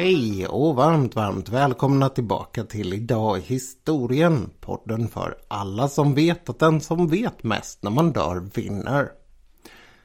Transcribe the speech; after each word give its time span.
Hej 0.00 0.46
och 0.46 0.74
varmt, 0.74 1.16
varmt 1.16 1.48
välkomna 1.48 2.08
tillbaka 2.08 2.64
till 2.64 2.94
Idag 2.94 3.38
i 3.38 3.40
historien. 3.40 4.50
Podden 4.60 5.08
för 5.08 5.38
alla 5.48 5.88
som 5.88 6.14
vet 6.14 6.48
att 6.48 6.58
den 6.58 6.80
som 6.80 7.08
vet 7.08 7.42
mest 7.42 7.82
när 7.82 7.90
man 7.90 8.12
dör 8.12 8.48
vinner. 8.54 9.08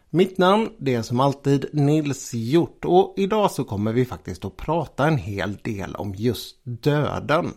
Mitt 0.09 0.37
namn 0.37 0.69
det 0.79 0.95
är 0.95 1.01
som 1.01 1.19
alltid 1.19 1.65
Nils 1.73 2.33
Hjort 2.33 2.85
och 2.85 3.13
idag 3.17 3.51
så 3.51 3.63
kommer 3.63 3.93
vi 3.93 4.05
faktiskt 4.05 4.45
att 4.45 4.57
prata 4.57 5.07
en 5.07 5.17
hel 5.17 5.55
del 5.55 5.95
om 5.95 6.15
just 6.15 6.61
döden. 6.63 7.53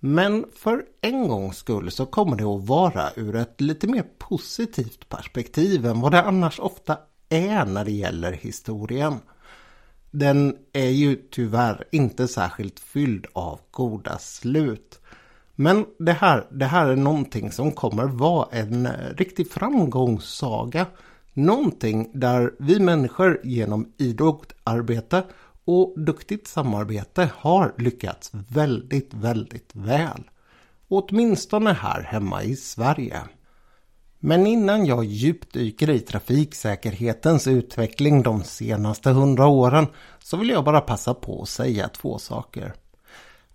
Men 0.00 0.44
för 0.54 0.82
en 1.00 1.28
gångs 1.28 1.56
skull 1.56 1.90
så 1.90 2.06
kommer 2.06 2.36
det 2.36 2.44
att 2.44 2.66
vara 2.68 3.10
ur 3.16 3.36
ett 3.36 3.60
lite 3.60 3.86
mer 3.86 4.04
positivt 4.18 5.08
perspektiv 5.08 5.86
än 5.86 6.00
vad 6.00 6.12
det 6.12 6.22
annars 6.22 6.60
ofta 6.60 6.98
är 7.28 7.64
när 7.64 7.84
det 7.84 7.92
gäller 7.92 8.32
historien. 8.32 9.18
Den 10.14 10.56
är 10.72 10.90
ju 10.90 11.16
tyvärr 11.30 11.84
inte 11.92 12.28
särskilt 12.28 12.80
fylld 12.80 13.26
av 13.32 13.60
goda 13.70 14.18
slut. 14.18 15.00
Men 15.54 15.86
det 15.98 16.12
här, 16.12 16.46
det 16.50 16.64
här 16.64 16.86
är 16.86 16.96
någonting 16.96 17.52
som 17.52 17.72
kommer 17.72 18.04
vara 18.04 18.48
en 18.52 18.86
eh, 18.86 18.92
riktig 19.16 19.50
framgångssaga. 19.50 20.86
Någonting 21.32 22.10
där 22.14 22.54
vi 22.58 22.80
människor 22.80 23.40
genom 23.44 23.92
idogt 23.96 24.52
arbete 24.64 25.22
och 25.64 25.94
duktigt 25.96 26.46
samarbete 26.46 27.30
har 27.36 27.74
lyckats 27.78 28.30
väldigt, 28.32 29.14
väldigt 29.14 29.70
väl. 29.72 30.30
Åtminstone 30.88 31.72
här 31.72 32.02
hemma 32.02 32.42
i 32.42 32.56
Sverige. 32.56 33.20
Men 34.24 34.46
innan 34.46 34.86
jag 34.86 35.04
djupdyker 35.04 35.90
i 35.90 35.98
trafiksäkerhetens 35.98 37.46
utveckling 37.46 38.22
de 38.22 38.44
senaste 38.44 39.10
hundra 39.10 39.46
åren 39.46 39.86
så 40.18 40.36
vill 40.36 40.48
jag 40.48 40.64
bara 40.64 40.80
passa 40.80 41.14
på 41.14 41.42
att 41.42 41.48
säga 41.48 41.88
två 41.88 42.18
saker. 42.18 42.74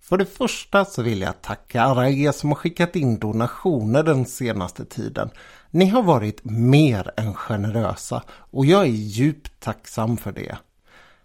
För 0.00 0.16
det 0.16 0.26
första 0.26 0.84
så 0.84 1.02
vill 1.02 1.20
jag 1.20 1.42
tacka 1.42 1.82
alla 1.82 2.08
er 2.08 2.32
som 2.32 2.50
har 2.50 2.56
skickat 2.56 2.96
in 2.96 3.18
donationer 3.18 4.02
den 4.02 4.26
senaste 4.26 4.84
tiden. 4.84 5.30
Ni 5.70 5.86
har 5.86 6.02
varit 6.02 6.44
mer 6.44 7.10
än 7.16 7.34
generösa 7.34 8.22
och 8.30 8.66
jag 8.66 8.82
är 8.82 8.86
djupt 8.86 9.60
tacksam 9.60 10.16
för 10.16 10.32
det. 10.32 10.58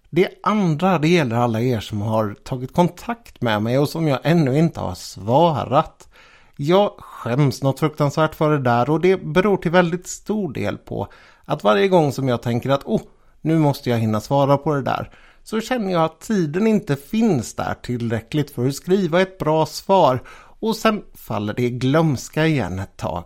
Det 0.09 0.29
andra 0.43 0.99
det 0.99 1.07
gäller 1.07 1.35
alla 1.35 1.61
er 1.61 1.79
som 1.79 2.01
har 2.01 2.35
tagit 2.43 2.73
kontakt 2.73 3.41
med 3.41 3.61
mig 3.61 3.79
och 3.79 3.89
som 3.89 4.07
jag 4.07 4.19
ännu 4.23 4.57
inte 4.57 4.79
har 4.79 4.95
svarat. 4.95 6.07
Jag 6.55 6.91
skäms 6.97 7.63
något 7.63 7.79
fruktansvärt 7.79 8.35
för 8.35 8.51
det 8.51 8.59
där 8.59 8.89
och 8.89 9.01
det 9.01 9.17
beror 9.17 9.57
till 9.57 9.71
väldigt 9.71 10.07
stor 10.07 10.53
del 10.53 10.77
på 10.77 11.07
att 11.45 11.63
varje 11.63 11.87
gång 11.87 12.11
som 12.11 12.27
jag 12.27 12.41
tänker 12.41 12.69
att 12.69 12.83
oh, 12.83 13.01
nu 13.41 13.59
måste 13.59 13.89
jag 13.89 13.97
hinna 13.97 14.21
svara 14.21 14.57
på 14.57 14.73
det 14.73 14.81
där 14.81 15.11
så 15.43 15.61
känner 15.61 15.91
jag 15.91 16.03
att 16.03 16.21
tiden 16.21 16.67
inte 16.67 16.95
finns 16.95 17.55
där 17.55 17.73
tillräckligt 17.81 18.51
för 18.51 18.67
att 18.67 18.75
skriva 18.75 19.21
ett 19.21 19.37
bra 19.37 19.65
svar 19.65 20.19
och 20.59 20.75
sen 20.75 21.03
faller 21.13 21.53
det 21.53 21.63
i 21.63 21.69
glömska 21.69 22.47
igen 22.47 22.79
ett 22.79 22.97
tag. 22.97 23.25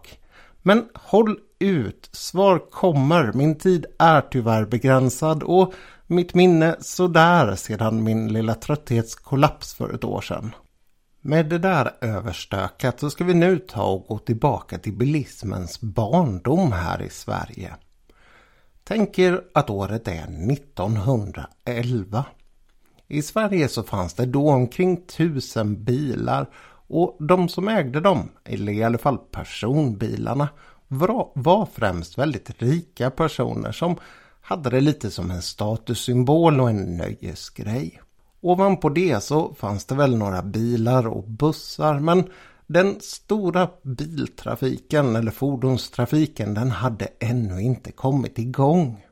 Men 0.62 0.86
håll 0.94 1.38
ut, 1.60 2.10
svar 2.12 2.60
kommer, 2.72 3.34
min 3.34 3.58
tid 3.58 3.86
är 4.00 4.22
tyvärr 4.22 4.66
begränsad 4.66 5.44
och 5.44 5.74
mitt 6.08 6.34
minne 6.34 6.76
sådär 6.80 7.56
sedan 7.56 8.04
min 8.04 8.34
lilla 8.34 8.54
trötthetskollaps 8.54 9.74
för 9.74 9.94
ett 9.94 10.04
år 10.04 10.22
sedan. 10.22 10.52
Med 11.28 11.46
det 11.46 11.58
där 11.58 11.92
överstökat 12.02 13.00
så 13.00 13.10
ska 13.10 13.24
vi 13.24 13.34
nu 13.34 13.60
ta 13.60 13.84
och 13.84 14.08
gå 14.08 14.18
tillbaka 14.18 14.78
till 14.78 14.94
bilismens 14.94 15.82
barndom 15.82 16.72
här 16.72 17.02
i 17.02 17.10
Sverige. 17.10 17.76
Tänk 18.84 19.20
er 19.20 19.42
att 19.54 19.70
året 19.70 20.08
är 20.08 20.52
1911. 20.52 22.26
I 23.08 23.22
Sverige 23.22 23.68
så 23.68 23.84
fanns 23.84 24.14
det 24.14 24.26
då 24.26 24.50
omkring 24.50 25.06
tusen 25.06 25.84
bilar 25.84 26.50
och 26.88 27.18
de 27.20 27.50
som 27.50 27.68
ägde 27.68 28.00
dem, 28.00 28.30
eller 28.44 28.72
i 28.72 28.84
alla 28.84 28.98
fall 28.98 29.18
personbilarna, 29.18 30.50
var 30.88 31.68
främst 31.74 32.18
väldigt 32.18 32.62
rika 32.62 33.10
personer 33.10 33.72
som 33.72 33.96
hade 34.42 34.70
det 34.70 34.82
lite 34.82 35.12
som 35.12 35.32
en 35.32 35.42
statussymbol 35.42 36.60
och 36.60 36.70
en 36.70 36.98
nöjesgrej. 36.98 38.02
Ovanpå 38.42 38.90
det 38.90 39.24
så 39.24 39.54
fanns 39.54 39.86
det 39.86 39.96
väl 39.96 40.18
några 40.18 40.42
bilar 40.42 41.08
och 41.08 41.24
bussar 41.24 42.00
men 42.00 42.30
den 42.68 43.00
stora 43.00 43.70
biltrafiken 43.82 45.16
eller 45.16 45.32
fordonstrafiken 45.32 46.54
den 46.54 46.72
hade 46.72 47.08
ännu 47.20 47.62
inte 47.62 47.92
kommit 47.92 48.40
igång. 48.40 49.06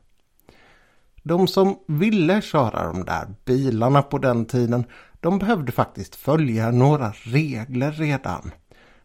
De 1.22 1.48
som 1.48 1.78
ville 1.86 2.42
köra 2.42 2.92
de 2.92 3.04
där 3.04 3.34
bilarna 3.44 4.02
på 4.02 4.18
den 4.18 4.44
tiden 4.44 4.84
de 5.20 5.38
behövde 5.38 5.72
faktiskt 5.72 6.16
följa 6.16 6.70
några 6.70 7.10
regler 7.10 7.92
redan. 7.92 8.50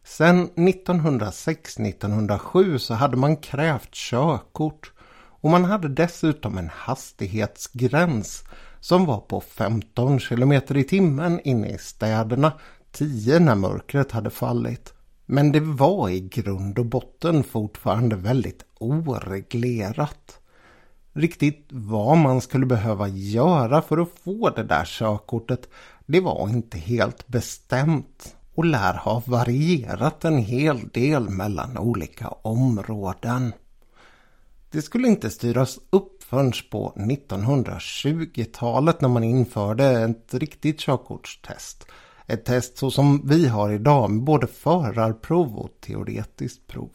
Sen 0.03 0.49
1906-1907 0.49 2.77
så 2.77 2.93
hade 2.93 3.17
man 3.17 3.37
krävt 3.37 3.91
körkort 3.91 4.91
och 5.41 5.49
man 5.49 5.65
hade 5.65 5.87
dessutom 5.87 6.57
en 6.57 6.69
hastighetsgräns 6.73 8.43
som 8.81 9.05
var 9.05 9.19
på 9.19 9.41
15 9.41 10.19
km 10.19 10.51
i 10.51 10.83
timmen 10.83 11.39
inne 11.43 11.69
i 11.69 11.77
städerna, 11.77 12.51
10 12.91 13.39
när 13.39 13.55
mörkret 13.55 14.11
hade 14.11 14.29
fallit. 14.29 14.93
Men 15.25 15.51
det 15.51 15.59
var 15.59 16.09
i 16.09 16.19
grund 16.19 16.79
och 16.79 16.85
botten 16.85 17.43
fortfarande 17.43 18.15
väldigt 18.15 18.65
oreglerat. 18.79 20.39
Riktigt 21.13 21.67
vad 21.69 22.17
man 22.17 22.41
skulle 22.41 22.65
behöva 22.65 23.07
göra 23.07 23.81
för 23.81 23.97
att 23.97 24.19
få 24.23 24.49
det 24.49 24.63
där 24.63 24.85
körkortet, 24.85 25.69
det 26.05 26.19
var 26.19 26.49
inte 26.49 26.77
helt 26.77 27.27
bestämt 27.27 28.35
och 28.55 28.65
lär 28.65 28.93
ha 28.93 29.23
varierat 29.25 30.25
en 30.25 30.37
hel 30.37 30.87
del 30.87 31.29
mellan 31.29 31.77
olika 31.77 32.27
områden. 32.27 33.53
Det 34.71 34.81
skulle 34.81 35.07
inte 35.07 35.29
styras 35.29 35.79
upp 35.89 36.20
förrän 36.31 36.51
på 36.69 36.93
1920-talet 36.95 39.01
när 39.01 39.09
man 39.09 39.23
införde 39.23 39.85
ett 39.85 40.33
riktigt 40.33 40.79
körkortstest. 40.79 41.87
Ett 42.27 42.45
test 42.45 42.77
så 42.77 42.91
som 42.91 43.27
vi 43.27 43.47
har 43.47 43.71
idag 43.71 44.11
med 44.11 44.23
både 44.23 44.47
förarprov 44.47 45.57
och 45.57 45.69
teoretiskt 45.81 46.67
prov. 46.67 46.91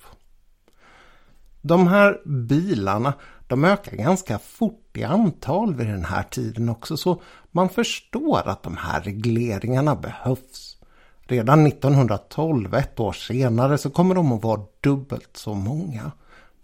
De 1.60 1.86
här 1.86 2.20
bilarna 2.26 3.12
de 3.46 3.64
ökar 3.64 3.96
ganska 3.96 4.38
fort 4.38 4.96
i 4.96 5.04
antal 5.04 5.74
vid 5.74 5.86
den 5.86 6.04
här 6.04 6.22
tiden 6.22 6.68
också 6.68 6.96
så 6.96 7.22
man 7.50 7.68
förstår 7.68 8.48
att 8.48 8.62
de 8.62 8.76
här 8.76 9.00
regleringarna 9.00 9.96
behövs. 9.96 10.76
Redan 11.22 11.66
1912, 11.66 12.74
ett 12.74 13.00
år 13.00 13.12
senare, 13.12 13.78
så 13.78 13.90
kommer 13.90 14.14
de 14.14 14.32
att 14.32 14.42
vara 14.42 14.60
dubbelt 14.80 15.36
så 15.36 15.54
många. 15.54 16.12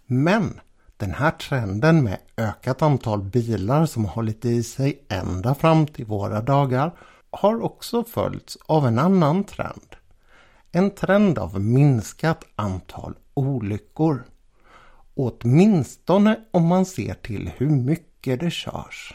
Men 0.05 0.59
den 1.03 1.13
här 1.13 1.31
trenden 1.31 2.03
med 2.03 2.17
ökat 2.37 2.81
antal 2.81 3.23
bilar 3.23 3.85
som 3.85 4.05
hållit 4.05 4.45
i 4.45 4.63
sig 4.63 5.05
ända 5.09 5.55
fram 5.55 5.87
till 5.87 6.05
våra 6.05 6.41
dagar 6.41 6.91
har 7.31 7.61
också 7.61 8.03
följts 8.03 8.57
av 8.65 8.87
en 8.87 8.99
annan 8.99 9.43
trend. 9.43 9.95
En 10.71 10.91
trend 10.91 11.37
av 11.37 11.61
minskat 11.61 12.43
antal 12.55 13.15
olyckor. 13.33 14.23
Åtminstone 15.15 16.39
om 16.51 16.67
man 16.67 16.85
ser 16.85 17.13
till 17.13 17.51
hur 17.57 17.69
mycket 17.69 18.39
det 18.39 18.51
körs. 18.51 19.13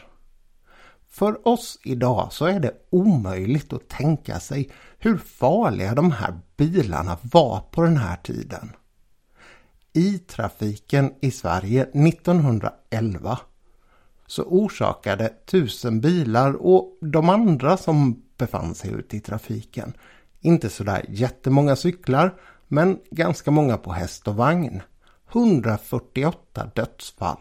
För 1.09 1.47
oss 1.47 1.79
idag 1.83 2.27
så 2.31 2.45
är 2.45 2.59
det 2.59 2.73
omöjligt 2.89 3.73
att 3.73 3.89
tänka 3.89 4.39
sig 4.39 4.69
hur 4.99 5.17
farliga 5.17 5.95
de 5.95 6.11
här 6.11 6.39
bilarna 6.57 7.17
var 7.21 7.59
på 7.71 7.81
den 7.81 7.97
här 7.97 8.15
tiden 8.15 8.71
i 9.99 10.19
trafiken 10.19 11.13
i 11.21 11.31
Sverige 11.31 11.81
1911 11.81 13.39
så 14.27 14.43
orsakade 14.43 15.33
tusen 15.45 16.01
bilar 16.01 16.53
och 16.53 16.97
de 17.01 17.29
andra 17.29 17.77
som 17.77 18.23
befann 18.37 18.75
sig 18.75 18.91
ute 18.91 19.17
i 19.17 19.19
trafiken 19.19 19.93
inte 20.41 20.69
sådär 20.69 21.05
jättemånga 21.09 21.75
cyklar 21.75 22.33
men 22.67 22.99
ganska 23.11 23.51
många 23.51 23.77
på 23.77 23.91
häst 23.91 24.27
och 24.27 24.35
vagn. 24.35 24.81
148 25.31 26.71
dödsfall. 26.75 27.39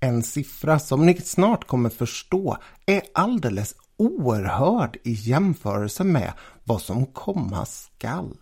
En 0.00 0.22
siffra 0.22 0.78
som 0.78 1.06
ni 1.06 1.20
snart 1.20 1.66
kommer 1.66 1.90
förstå 1.90 2.56
är 2.86 3.02
alldeles 3.14 3.74
oerhörd 3.96 4.96
i 5.04 5.12
jämförelse 5.12 6.04
med 6.04 6.32
vad 6.64 6.82
som 6.82 7.06
komma 7.06 7.66
skall. 7.66 8.36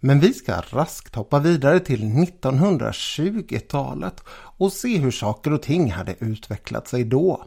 Men 0.00 0.20
vi 0.20 0.34
ska 0.34 0.62
raskt 0.70 1.14
hoppa 1.14 1.38
vidare 1.38 1.80
till 1.80 2.02
1920-talet 2.02 4.20
och 4.30 4.72
se 4.72 4.98
hur 4.98 5.10
saker 5.10 5.52
och 5.52 5.62
ting 5.62 5.90
hade 5.90 6.14
utvecklat 6.18 6.88
sig 6.88 7.04
då. 7.04 7.44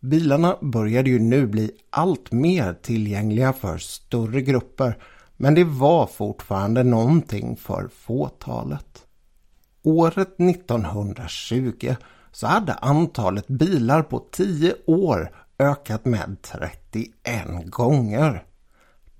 Bilarna 0.00 0.56
började 0.60 1.10
ju 1.10 1.18
nu 1.18 1.46
bli 1.46 1.70
allt 1.90 2.32
mer 2.32 2.74
tillgängliga 2.82 3.52
för 3.52 3.78
större 3.78 4.42
grupper 4.42 4.98
men 5.36 5.54
det 5.54 5.64
var 5.64 6.06
fortfarande 6.06 6.82
någonting 6.82 7.56
för 7.56 7.88
fåtalet. 7.88 9.06
Året 9.82 10.40
1920 10.40 11.94
så 12.32 12.46
hade 12.46 12.74
antalet 12.74 13.46
bilar 13.46 14.02
på 14.02 14.24
10 14.32 14.74
år 14.86 15.32
ökat 15.58 16.04
med 16.04 16.36
31 16.42 17.12
gånger. 17.66 18.44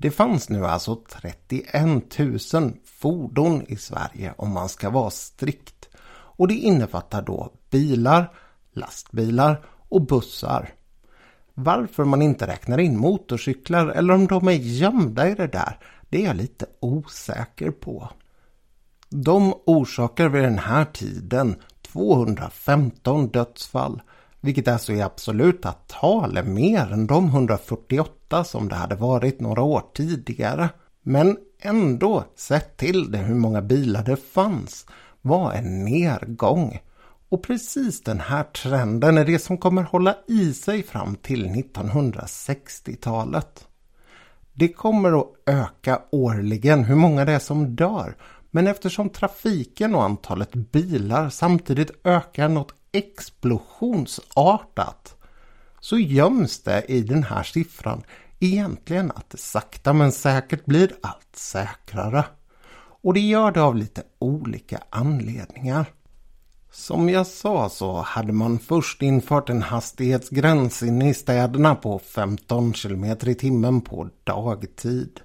Det 0.02 0.10
fanns 0.10 0.48
nu 0.48 0.66
alltså 0.66 0.96
31 1.08 2.18
000 2.52 2.72
fordon 2.84 3.62
i 3.68 3.76
Sverige 3.76 4.34
om 4.36 4.50
man 4.50 4.68
ska 4.68 4.90
vara 4.90 5.10
strikt. 5.10 5.88
Och 6.08 6.48
det 6.48 6.54
innefattar 6.54 7.22
då 7.22 7.52
bilar, 7.70 8.32
lastbilar 8.72 9.64
och 9.88 10.06
bussar. 10.06 10.74
Varför 11.54 12.04
man 12.04 12.22
inte 12.22 12.46
räknar 12.46 12.78
in 12.78 12.98
motorcyklar 12.98 13.86
eller 13.86 14.14
om 14.14 14.26
de 14.26 14.48
är 14.48 14.52
gömda 14.52 15.28
i 15.28 15.34
det 15.34 15.46
där, 15.46 15.78
det 16.08 16.22
är 16.22 16.26
jag 16.26 16.36
lite 16.36 16.66
osäker 16.80 17.70
på. 17.70 18.08
De 19.08 19.54
orsakar 19.66 20.28
vid 20.28 20.42
den 20.42 20.58
här 20.58 20.84
tiden 20.84 21.56
215 21.82 23.28
dödsfall, 23.28 24.02
vilket 24.40 24.68
alltså 24.68 24.92
i 24.92 25.02
absoluta 25.02 25.72
tal 25.72 26.36
är 26.36 26.42
mer 26.42 26.92
än 26.92 27.06
de 27.06 27.26
148 27.26 28.44
som 28.44 28.68
det 28.68 28.74
hade 28.74 28.94
varit 28.94 29.40
några 29.40 29.62
år 29.62 29.82
tidigare. 29.94 30.68
Men 31.02 31.36
ändå, 31.62 32.24
sett 32.36 32.76
till 32.76 33.10
det 33.10 33.18
hur 33.18 33.34
många 33.34 33.62
bilar 33.62 34.04
det 34.04 34.16
fanns, 34.16 34.86
var 35.22 35.52
en 35.52 35.84
nedgång. 35.84 36.78
Och 37.28 37.42
precis 37.42 38.02
den 38.02 38.20
här 38.20 38.42
trenden 38.42 39.18
är 39.18 39.24
det 39.24 39.38
som 39.38 39.58
kommer 39.58 39.82
hålla 39.82 40.16
i 40.28 40.52
sig 40.52 40.82
fram 40.82 41.16
till 41.16 41.46
1960-talet. 41.46 43.66
Det 44.52 44.68
kommer 44.68 45.20
att 45.20 45.26
öka 45.46 46.02
årligen 46.12 46.84
hur 46.84 46.94
många 46.94 47.24
det 47.24 47.32
är 47.32 47.38
som 47.38 47.76
dör. 47.76 48.16
Men 48.50 48.66
eftersom 48.66 49.08
trafiken 49.08 49.94
och 49.94 50.04
antalet 50.04 50.54
bilar 50.54 51.30
samtidigt 51.30 51.90
ökar 52.04 52.48
något 52.48 52.74
explosionsartat 52.92 55.16
så 55.80 55.98
göms 55.98 56.62
det 56.62 56.84
i 56.88 57.02
den 57.02 57.22
här 57.22 57.42
siffran 57.42 58.02
egentligen 58.40 59.10
att 59.10 59.30
det 59.30 59.38
sakta 59.38 59.92
men 59.92 60.12
säkert 60.12 60.66
blir 60.66 60.92
allt 61.00 61.36
säkrare. 61.36 62.24
Och 63.02 63.14
det 63.14 63.20
gör 63.20 63.52
det 63.52 63.62
av 63.62 63.76
lite 63.76 64.02
olika 64.18 64.80
anledningar. 64.90 65.86
Som 66.72 67.08
jag 67.08 67.26
sa 67.26 67.68
så 67.68 68.00
hade 68.00 68.32
man 68.32 68.58
först 68.58 69.02
infört 69.02 69.50
en 69.50 69.62
hastighetsgräns 69.62 70.82
inne 70.82 71.10
i 71.10 71.14
städerna 71.14 71.74
på 71.74 71.98
15 71.98 72.72
km 72.72 73.04
i 73.04 73.34
timmen 73.34 73.80
på 73.80 74.08
dagtid. 74.24 75.20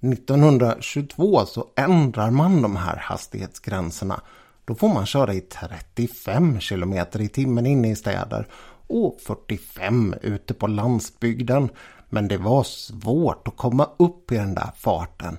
1922 0.00 1.46
så 1.46 1.66
ändrar 1.76 2.30
man 2.30 2.62
de 2.62 2.76
här 2.76 2.96
hastighetsgränserna. 2.96 4.20
Då 4.64 4.74
får 4.74 4.88
man 4.88 5.06
köra 5.06 5.34
i 5.34 5.40
35 5.40 6.58
km 6.60 6.92
i 7.12 7.28
timmen 7.28 7.66
inne 7.66 7.90
i 7.90 7.96
städer 7.96 8.46
och 8.86 9.20
45 9.20 10.14
ute 10.22 10.54
på 10.54 10.66
landsbygden. 10.66 11.68
Men 12.08 12.28
det 12.28 12.36
var 12.36 12.62
svårt 12.62 13.48
att 13.48 13.56
komma 13.56 13.88
upp 13.98 14.32
i 14.32 14.36
den 14.36 14.54
där 14.54 14.70
farten. 14.76 15.38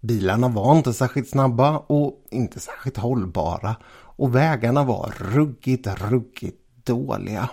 Bilarna 0.00 0.48
var 0.48 0.76
inte 0.76 0.92
särskilt 0.92 1.28
snabba 1.28 1.78
och 1.78 2.26
inte 2.30 2.60
särskilt 2.60 2.96
hållbara 2.96 3.76
och 3.92 4.34
vägarna 4.34 4.84
var 4.84 5.14
ruggigt, 5.18 5.86
ruggigt 5.86 6.86
dåliga. 6.86 7.48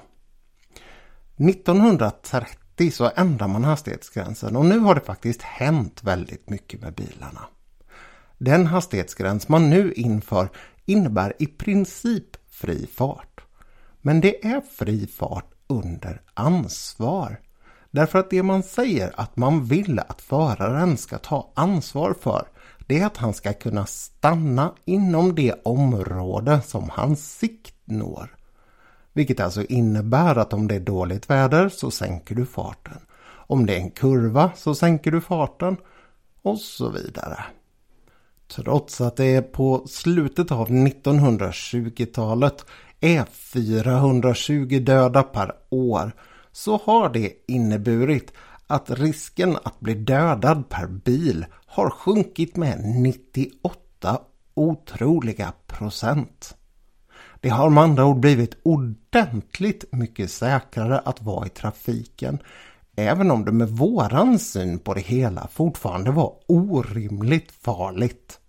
1930 1.38 2.92
så 2.92 3.12
ändrar 3.16 3.48
man 3.48 3.64
hastighetsgränsen 3.64 4.56
och 4.56 4.66
nu 4.66 4.80
har 4.80 4.96
det 4.96 5.02
faktiskt 5.02 5.42
hänt 5.42 6.04
väldigt 6.04 6.50
mycket 6.50 6.81
med 6.81 6.94
bilarna. 6.94 7.42
Den 8.38 8.68
hastighetsgräns 8.68 9.50
man 9.50 9.69
nu 9.69 9.94
inför 9.94 10.50
innebär 10.86 11.34
i 11.39 11.45
princip 11.45 12.38
fri 12.50 12.88
fart. 12.95 13.42
Men 14.01 14.22
det 14.22 14.45
är 14.45 14.62
fri 14.62 15.07
fart 15.07 15.54
under 15.68 16.22
ansvar. 16.34 17.39
Därför 17.92 18.19
att 18.19 18.30
det 18.30 18.44
man 18.44 18.63
säger 18.63 19.12
att 19.16 19.38
man 19.38 19.66
vill 19.66 20.00
att 20.00 20.22
föraren 20.22 20.98
ska 20.98 21.18
ta 21.18 21.51
ansvar 21.56 22.16
för 22.22 22.48
det 22.88 23.00
är 23.00 23.06
att 23.06 23.18
han 23.18 23.34
ska 23.34 23.54
kunna 23.54 23.86
stanna 23.86 24.74
inom 24.86 25.36
det 25.36 25.56
område 25.63 26.62
som 26.62 26.90
hans 26.90 27.38
sikt 27.38 27.75
når. 27.86 28.36
Vilket 29.13 29.40
alltså 29.40 29.63
innebär 29.63 30.36
att 30.36 30.54
om 30.54 30.68
det 30.68 30.75
är 30.75 30.80
dåligt 30.80 31.30
väder 31.30 31.69
så 31.69 31.92
sänker 31.92 32.36
du 32.36 32.45
farten. 32.45 32.98
Om 33.28 33.66
det 33.66 33.75
är 33.75 33.80
en 33.80 33.92
kurva 33.92 34.51
så 34.56 34.75
sänker 34.75 35.12
du 35.12 35.22
farten 35.22 35.78
och 36.42 36.60
så 36.60 36.90
vidare. 36.90 37.44
Trots 38.47 39.01
att 39.01 39.15
det 39.15 39.25
är 39.25 39.41
på 39.41 39.88
slutet 39.88 40.51
av 40.51 40.69
1920-talet 40.69 42.65
är 42.99 43.25
420 43.25 44.79
döda 44.81 45.23
per 45.23 45.51
år 45.69 46.11
så 46.51 46.81
har 46.83 47.09
det 47.09 47.33
inneburit 47.47 48.33
att 48.67 48.89
risken 48.89 49.57
att 49.63 49.79
bli 49.79 49.94
dödad 49.94 50.69
per 50.69 50.88
bil 50.88 51.45
har 51.65 51.89
sjunkit 51.89 52.55
med 52.55 52.79
98 53.01 54.19
otroliga 54.53 55.53
procent. 55.67 56.55
Det 57.41 57.49
har 57.49 57.69
med 57.69 57.83
andra 57.83 58.05
ord 58.05 58.19
blivit 58.19 58.57
ordentligt 58.63 59.85
mycket 59.91 60.31
säkrare 60.31 60.99
att 60.99 61.21
vara 61.21 61.45
i 61.45 61.49
trafiken 61.49 62.39
även 62.97 63.31
om 63.31 63.45
det 63.45 63.51
med 63.51 63.69
våran 63.69 64.39
syn 64.39 64.79
på 64.79 64.94
det 64.94 65.01
hela 65.01 65.47
fortfarande 65.47 66.11
var 66.11 66.33
orimligt 66.47 67.51
farligt. 67.51 68.39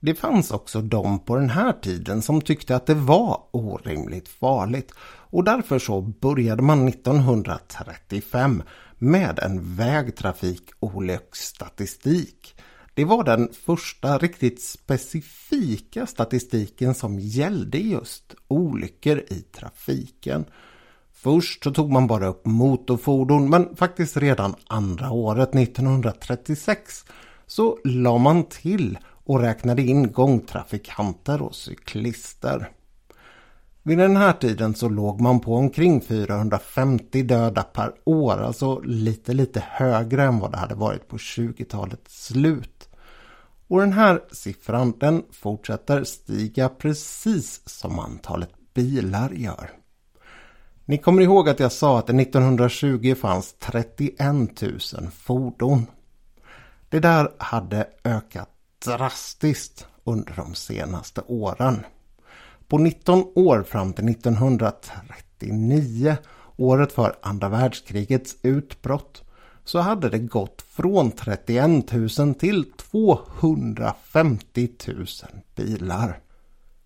Det 0.00 0.14
fanns 0.14 0.50
också 0.50 0.80
de 0.80 1.18
på 1.18 1.36
den 1.36 1.50
här 1.50 1.72
tiden 1.72 2.22
som 2.22 2.40
tyckte 2.40 2.76
att 2.76 2.86
det 2.86 2.94
var 2.94 3.42
orimligt 3.50 4.28
farligt 4.28 4.92
och 5.30 5.44
därför 5.44 5.78
så 5.78 6.00
började 6.00 6.62
man 6.62 6.88
1935 6.88 8.62
med 8.98 9.38
en 9.38 9.76
vägtrafikolycksstatistik. 9.76 12.54
Det 12.94 13.04
var 13.04 13.24
den 13.24 13.48
första 13.52 14.18
riktigt 14.18 14.62
specifika 14.62 16.06
statistiken 16.06 16.94
som 16.94 17.18
gällde 17.18 17.78
just 17.78 18.34
olyckor 18.48 19.18
i 19.18 19.44
trafiken. 19.52 20.44
Först 21.20 21.64
så 21.64 21.70
tog 21.70 21.92
man 21.92 22.06
bara 22.06 22.26
upp 22.26 22.46
motorfordon 22.46 23.50
men 23.50 23.76
faktiskt 23.76 24.16
redan 24.16 24.54
andra 24.66 25.10
året 25.10 25.54
1936 25.54 27.04
så 27.46 27.78
la 27.84 28.18
man 28.18 28.44
till 28.44 28.98
och 29.24 29.40
räknade 29.40 29.82
in 29.82 30.12
gångtrafikanter 30.12 31.42
och 31.42 31.54
cyklister. 31.54 32.70
Vid 33.82 33.98
den 33.98 34.16
här 34.16 34.32
tiden 34.32 34.74
så 34.74 34.88
låg 34.88 35.20
man 35.20 35.40
på 35.40 35.54
omkring 35.54 36.00
450 36.00 37.22
döda 37.22 37.62
per 37.62 37.92
år, 38.04 38.42
alltså 38.42 38.80
lite 38.80 39.32
lite 39.32 39.64
högre 39.68 40.24
än 40.24 40.38
vad 40.38 40.52
det 40.52 40.58
hade 40.58 40.74
varit 40.74 41.08
på 41.08 41.16
20-talets 41.16 42.26
slut. 42.26 42.88
Och 43.68 43.80
den 43.80 43.92
här 43.92 44.20
siffran 44.32 44.94
den 45.00 45.22
fortsätter 45.32 46.04
stiga 46.04 46.68
precis 46.68 47.62
som 47.68 47.98
antalet 47.98 48.74
bilar 48.74 49.30
gör. 49.30 49.70
Ni 50.88 50.98
kommer 50.98 51.22
ihåg 51.22 51.48
att 51.48 51.60
jag 51.60 51.72
sa 51.72 51.98
att 51.98 52.10
1920 52.10 53.14
fanns 53.14 53.54
31 53.58 54.18
000 54.62 54.80
fordon. 55.10 55.86
Det 56.88 57.00
där 57.00 57.32
hade 57.38 57.86
ökat 58.04 58.48
drastiskt 58.84 59.86
under 60.04 60.32
de 60.36 60.54
senaste 60.54 61.22
åren. 61.26 61.86
På 62.68 62.78
19 62.78 63.24
år 63.34 63.62
fram 63.62 63.92
till 63.92 64.08
1939, 64.08 66.16
året 66.56 66.92
för 66.92 67.16
andra 67.22 67.48
världskrigets 67.48 68.36
utbrott, 68.42 69.22
så 69.64 69.78
hade 69.78 70.08
det 70.08 70.18
gått 70.18 70.62
från 70.62 71.10
31 71.10 71.92
000 72.18 72.34
till 72.34 72.72
250 72.72 74.68
000 74.86 75.06
bilar. 75.56 76.20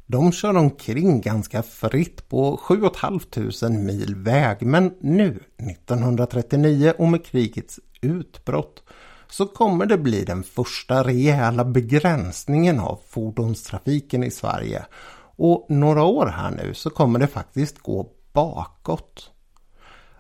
De 0.07 0.33
kör 0.33 0.57
omkring 0.57 1.21
ganska 1.21 1.63
fritt 1.63 2.29
på 2.29 2.57
7 2.57 2.81
500 3.01 3.69
mil 3.69 4.15
väg 4.17 4.63
men 4.63 4.95
nu 5.01 5.41
1939 5.71 6.93
och 6.99 7.09
med 7.09 7.25
krigets 7.27 7.81
utbrott 8.01 8.83
så 9.29 9.47
kommer 9.47 9.87
det 9.87 9.99
bli 9.99 10.25
den 10.25 10.43
första 10.43 11.05
rejäla 11.05 11.65
begränsningen 11.65 12.81
av 12.81 13.01
fordonstrafiken 13.09 14.25
i 14.25 14.31
Sverige 14.31 14.85
och 15.37 15.67
några 15.69 16.03
år 16.03 16.27
här 16.27 16.51
nu 16.51 16.75
så 16.75 16.91
kommer 16.91 17.19
det 17.19 17.27
faktiskt 17.27 17.79
gå 17.79 18.09
bakåt. 18.33 19.31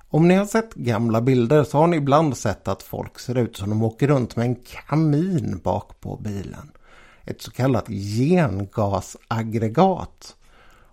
Om 0.08 0.28
ni 0.28 0.34
har 0.34 0.46
sett 0.46 0.74
gamla 0.74 1.20
bilder 1.20 1.64
så 1.64 1.78
har 1.78 1.86
ni 1.86 1.96
ibland 1.96 2.36
sett 2.36 2.68
att 2.68 2.82
folk 2.82 3.18
ser 3.18 3.38
ut 3.38 3.56
som 3.56 3.70
de 3.70 3.82
åker 3.82 4.08
runt 4.08 4.36
med 4.36 4.46
en 4.46 4.54
kamin 4.54 5.60
bak 5.64 6.00
på 6.00 6.16
bilen. 6.16 6.70
Ett 7.24 7.42
så 7.42 7.50
kallat 7.50 7.88
gengasaggregat. 7.88 10.36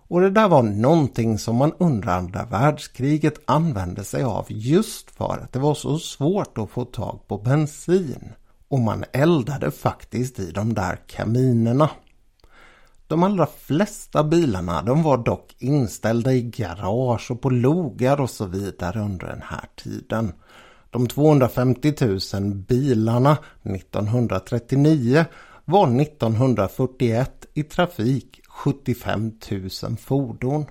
Och 0.08 0.20
det 0.20 0.30
där 0.30 0.48
var 0.48 0.62
någonting 0.62 1.38
som 1.38 1.56
man 1.56 1.72
under 1.78 2.08
andra 2.08 2.44
världskriget 2.44 3.40
använde 3.44 4.04
sig 4.04 4.22
av 4.22 4.46
just 4.48 5.10
för 5.10 5.38
att 5.42 5.52
det 5.52 5.58
var 5.58 5.74
så 5.74 5.98
svårt 5.98 6.58
att 6.58 6.70
få 6.70 6.84
tag 6.84 7.20
på 7.26 7.38
bensin. 7.38 8.32
Och 8.68 8.80
man 8.80 9.04
eldade 9.12 9.70
faktiskt 9.70 10.38
i 10.38 10.50
de 10.50 10.74
där 10.74 10.98
kaminerna. 11.06 11.90
De 13.06 13.22
allra 13.22 13.46
flesta 13.46 14.24
bilarna 14.24 14.82
de 14.82 15.02
var 15.02 15.18
dock 15.18 15.54
inställda 15.58 16.32
i 16.32 16.42
garage 16.42 17.30
och 17.30 17.40
på 17.40 17.50
logar 17.50 18.20
och 18.20 18.30
så 18.30 18.46
vidare 18.46 19.00
under 19.00 19.26
den 19.26 19.42
här 19.42 19.64
tiden. 19.76 20.32
De 20.90 21.06
250 21.06 21.94
000 22.34 22.54
bilarna 22.54 23.36
1939 23.62 25.24
var 25.70 26.00
1941 26.00 27.46
i 27.54 27.62
trafik 27.62 28.40
75 28.48 29.32
000 29.82 29.96
fordon. 29.96 30.66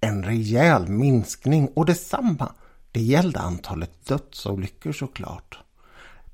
En 0.00 0.24
rejäl 0.24 0.88
minskning 0.88 1.68
och 1.68 1.86
detsamma, 1.86 2.52
det 2.92 3.00
gällde 3.00 3.40
antalet 3.40 4.06
dödsolyckor 4.06 4.92
såklart. 4.92 5.58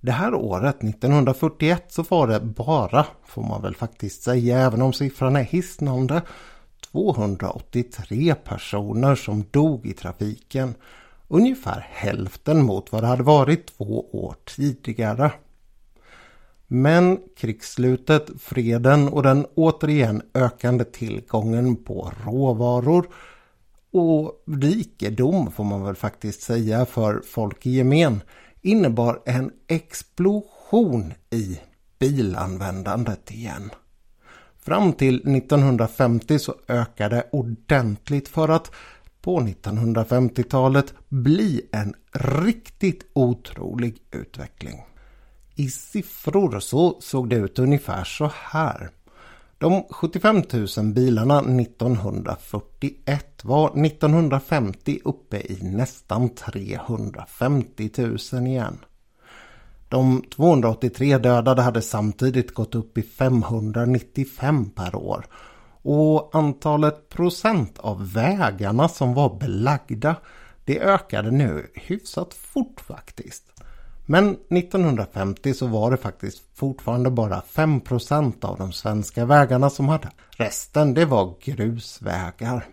Det 0.01 0.13
här 0.13 0.35
året 0.35 0.85
1941 0.85 1.85
så 1.89 2.03
var 2.03 2.27
det 2.27 2.41
bara, 2.41 3.07
får 3.25 3.43
man 3.43 3.63
väl 3.63 3.75
faktiskt 3.75 4.23
säga 4.23 4.59
även 4.59 4.83
om 4.83 4.93
siffran 4.93 5.37
är 5.37 5.43
hisnande, 5.43 6.23
283 6.93 8.35
personer 8.35 9.15
som 9.15 9.45
dog 9.51 9.87
i 9.87 9.93
trafiken. 9.93 10.75
Ungefär 11.29 11.89
hälften 11.91 12.63
mot 12.63 12.93
vad 12.93 13.03
det 13.03 13.07
hade 13.07 13.23
varit 13.23 13.77
två 13.77 14.09
år 14.13 14.35
tidigare. 14.45 15.33
Men 16.67 17.19
krigsslutet, 17.37 18.31
freden 18.41 19.09
och 19.09 19.23
den 19.23 19.47
återigen 19.55 20.23
ökande 20.35 20.85
tillgången 20.85 21.77
på 21.77 22.13
råvaror 22.25 23.07
och 23.93 24.45
rikedom 24.47 25.53
får 25.53 25.65
man 25.65 25.85
väl 25.85 25.95
faktiskt 25.95 26.43
säga 26.43 26.87
för 26.87 27.23
folk 27.27 27.67
i 27.67 27.71
gemen 27.71 28.21
innebar 28.63 29.23
en 29.27 29.51
explosion 29.67 31.15
i 31.31 31.61
bilanvändandet 31.99 33.31
igen. 33.31 33.71
Fram 34.59 34.93
till 34.93 35.37
1950 35.37 36.39
så 36.39 36.55
ökade 36.69 37.27
ordentligt 37.33 38.29
för 38.29 38.49
att 38.49 38.71
på 39.21 39.41
1950-talet 39.41 40.95
bli 41.09 41.63
en 41.73 41.95
riktigt 42.13 43.11
otrolig 43.13 43.97
utveckling. 44.11 44.83
I 45.55 45.71
siffror 45.71 46.61
så 46.61 46.97
såg 47.01 47.29
det 47.29 47.37
ut 47.37 47.59
ungefär 47.59 48.05
så 48.05 48.31
här. 48.35 48.91
De 49.59 49.85
75 49.91 50.43
000 50.77 50.87
bilarna 50.87 51.39
1941 51.39 53.45
var 53.45 53.87
1950 53.87 54.99
uppe 55.05 55.37
i 55.37 55.59
nästan 55.63 56.29
350 56.29 57.91
000 58.33 58.47
igen. 58.47 58.79
De 59.89 60.25
283 60.37 61.19
dödade 61.19 61.63
hade 61.63 61.83
samtidigt 61.83 62.55
gått 62.55 62.75
upp 62.75 62.99
i 62.99 63.03
595 63.03 64.71
per 64.71 64.95
år. 64.95 65.27
Och 65.83 66.35
antalet 66.35 67.09
procent 67.09 67.79
av 67.79 68.13
vägarna 68.13 68.89
som 68.89 69.15
var 69.15 69.39
belagda 69.39 70.17
det 70.65 70.81
ökade 70.81 71.31
nu 71.31 71.71
hyfsat 71.75 72.35
fort 72.35 72.81
faktiskt. 72.81 73.54
Men 74.07 74.31
1950 74.31 75.55
så 75.55 75.67
var 75.67 75.91
det 75.91 75.97
faktiskt 75.97 76.43
fortfarande 76.55 77.11
bara 77.11 77.43
5% 77.53 78.45
av 78.45 78.59
de 78.59 78.73
svenska 78.73 79.25
vägarna 79.25 79.71
som 79.71 79.89
hade. 79.89 80.11
Resten 80.31 80.95
det 80.95 81.05
var 81.05 81.35
grusvägar. 81.45 82.67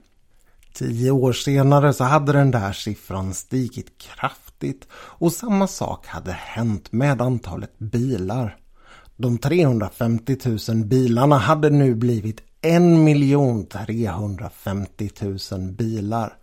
Tio 0.73 1.11
år 1.11 1.33
senare 1.33 1.93
så 1.93 2.03
hade 2.03 2.31
den 2.31 2.51
där 2.51 2.71
siffran 2.73 3.33
stigit 3.33 3.97
kraftigt 3.97 4.87
och 4.93 5.31
samma 5.31 5.67
sak 5.67 6.07
hade 6.07 6.31
hänt 6.31 6.91
med 6.91 7.21
antalet 7.21 7.79
bilar. 7.79 8.57
De 9.15 9.37
350 9.37 10.37
000 10.69 10.85
bilarna 10.85 11.37
hade 11.37 11.69
nu 11.69 11.95
blivit 11.95 12.41
1 12.61 12.81
350 13.71 15.09
000 15.51 15.71
bilar. 15.71 16.37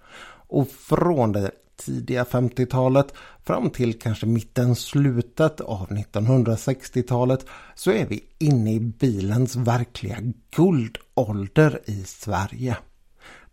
Och 0.48 0.68
från 0.68 1.32
det 1.32 1.50
tidiga 1.78 2.24
50-talet 2.24 3.14
fram 3.44 3.70
till 3.70 3.98
kanske 3.98 4.26
mitten 4.26 4.76
slutet 4.76 5.60
av 5.60 5.88
1960-talet 5.88 7.46
så 7.74 7.90
är 7.90 8.06
vi 8.06 8.24
inne 8.38 8.74
i 8.74 8.80
bilens 8.80 9.56
verkliga 9.56 10.18
guldålder 10.56 11.80
i 11.84 12.04
Sverige. 12.04 12.76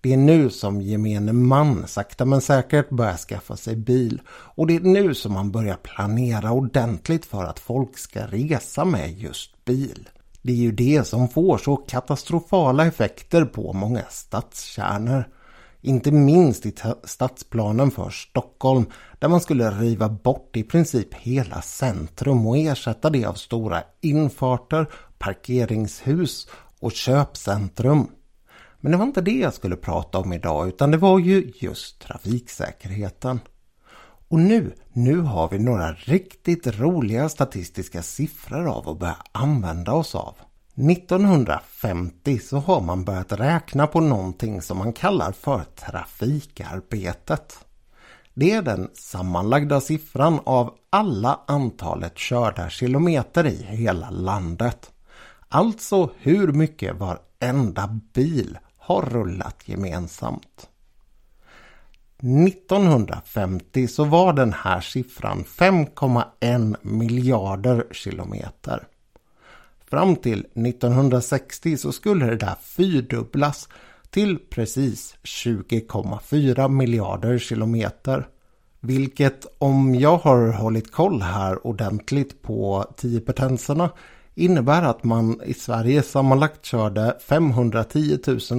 Det 0.02 0.14
är 0.14 0.18
nu 0.18 0.50
som 0.50 0.82
gemene 0.82 1.34
man 1.34 1.88
sakta 1.88 2.26
men 2.26 2.42
säkert 2.42 2.90
börjar 2.90 3.18
skaffa 3.18 3.58
sig 3.58 3.76
bil 3.76 4.22
och 4.28 4.68
det 4.68 4.76
är 4.76 4.80
nu 4.80 5.14
som 5.14 5.34
man 5.34 5.52
börjar 5.52 5.76
planera 5.76 6.52
ordentligt 6.52 7.26
för 7.26 7.44
att 7.44 7.60
folk 7.60 7.98
ska 7.98 8.28
resa 8.28 8.86
med 8.86 9.20
just 9.20 9.66
bil. 9.66 10.10
Det 10.42 10.52
är 10.52 10.56
ju 10.56 10.72
det 10.72 11.08
som 11.08 11.30
får 11.30 11.58
så 11.58 11.76
katastrofala 11.76 12.86
effekter 12.86 13.46
på 13.46 13.74
många 13.74 14.04
stadskärnor. 14.10 15.30
Inte 15.86 16.12
minst 16.12 16.66
i 16.66 16.74
stadsplanen 17.04 17.92
för 17.92 18.10
Stockholm 18.10 18.86
där 19.20 19.28
man 19.28 19.42
skulle 19.42 19.72
riva 19.72 20.10
bort 20.10 20.58
i 20.58 20.64
princip 20.64 21.14
hela 21.14 21.62
centrum 21.62 22.48
och 22.48 22.58
ersätta 22.58 23.10
det 23.10 23.26
av 23.26 23.34
stora 23.34 23.84
infarter, 24.02 24.88
parkeringshus 25.18 26.48
och 26.80 26.92
köpcentrum. 26.92 28.08
Men 28.80 28.92
det 28.92 28.98
var 28.98 29.06
inte 29.06 29.22
det 29.22 29.32
jag 29.32 29.54
skulle 29.54 29.76
prata 29.76 30.18
om 30.18 30.34
idag 30.34 30.68
utan 30.68 30.92
det 30.92 30.98
var 30.98 31.20
ju 31.20 31.52
just 31.56 32.02
trafiksäkerheten. 32.02 33.40
Och 34.28 34.40
nu, 34.40 34.74
nu 34.94 35.20
har 35.20 35.50
vi 35.50 35.60
några 35.60 35.94
riktigt 35.94 36.80
roliga 36.80 37.30
statistiska 37.30 38.02
siffror 38.02 38.68
av 38.68 38.90
att 38.90 39.00
börja 39.00 39.18
använda 39.32 39.94
oss 39.94 40.16
av. 40.16 40.36
1950 40.78 42.40
så 42.40 42.58
har 42.58 42.82
man 42.82 43.04
börjat 43.04 43.32
räkna 43.32 43.88
på 43.88 44.00
någonting 44.02 44.62
som 44.62 44.78
man 44.78 44.94
kallar 44.94 45.32
för 45.32 45.64
trafikarbetet. 45.76 47.66
Det 48.34 48.52
är 48.52 48.62
den 48.62 48.90
sammanlagda 48.94 49.82
siffran 49.82 50.40
av 50.44 50.74
alla 50.90 51.40
antalet 51.48 52.18
körda 52.18 52.70
kilometer 52.70 53.48
i 53.48 53.64
hela 53.64 54.10
landet. 54.10 54.92
Alltså 55.50 56.10
hur 56.18 56.48
mycket 56.48 56.96
varenda 56.96 58.00
bil 58.14 58.58
har 58.78 59.02
rullat 59.02 59.64
gemensamt. 59.66 60.70
1950 62.18 63.88
så 63.88 64.04
var 64.04 64.34
den 64.34 64.54
här 64.54 64.82
siffran 64.82 65.44
5,1 65.44 66.76
miljarder 66.82 67.88
kilometer. 67.92 68.88
Fram 69.90 70.16
till 70.16 70.40
1960 70.40 71.78
så 71.78 71.92
skulle 71.92 72.26
det 72.26 72.36
där 72.36 72.56
fyrdubblas 72.62 73.70
till 74.10 74.40
precis 74.50 75.16
20,4 75.24 76.70
miljarder 76.70 77.38
kilometer. 77.38 78.28
Vilket 78.80 79.46
om 79.58 79.96
jag 79.96 80.18
har 80.18 80.48
hållit 80.52 80.92
koll 80.92 81.22
här 81.22 81.68
ordentligt 81.68 82.42
på 82.42 82.86
10 82.98 83.20
potenserna 83.20 83.90
innebär 84.36 84.82
att 84.82 85.04
man 85.04 85.42
i 85.46 85.54
Sverige 85.54 86.04
sammanlagt 86.04 86.66
körde 86.66 87.18
510 87.28 88.18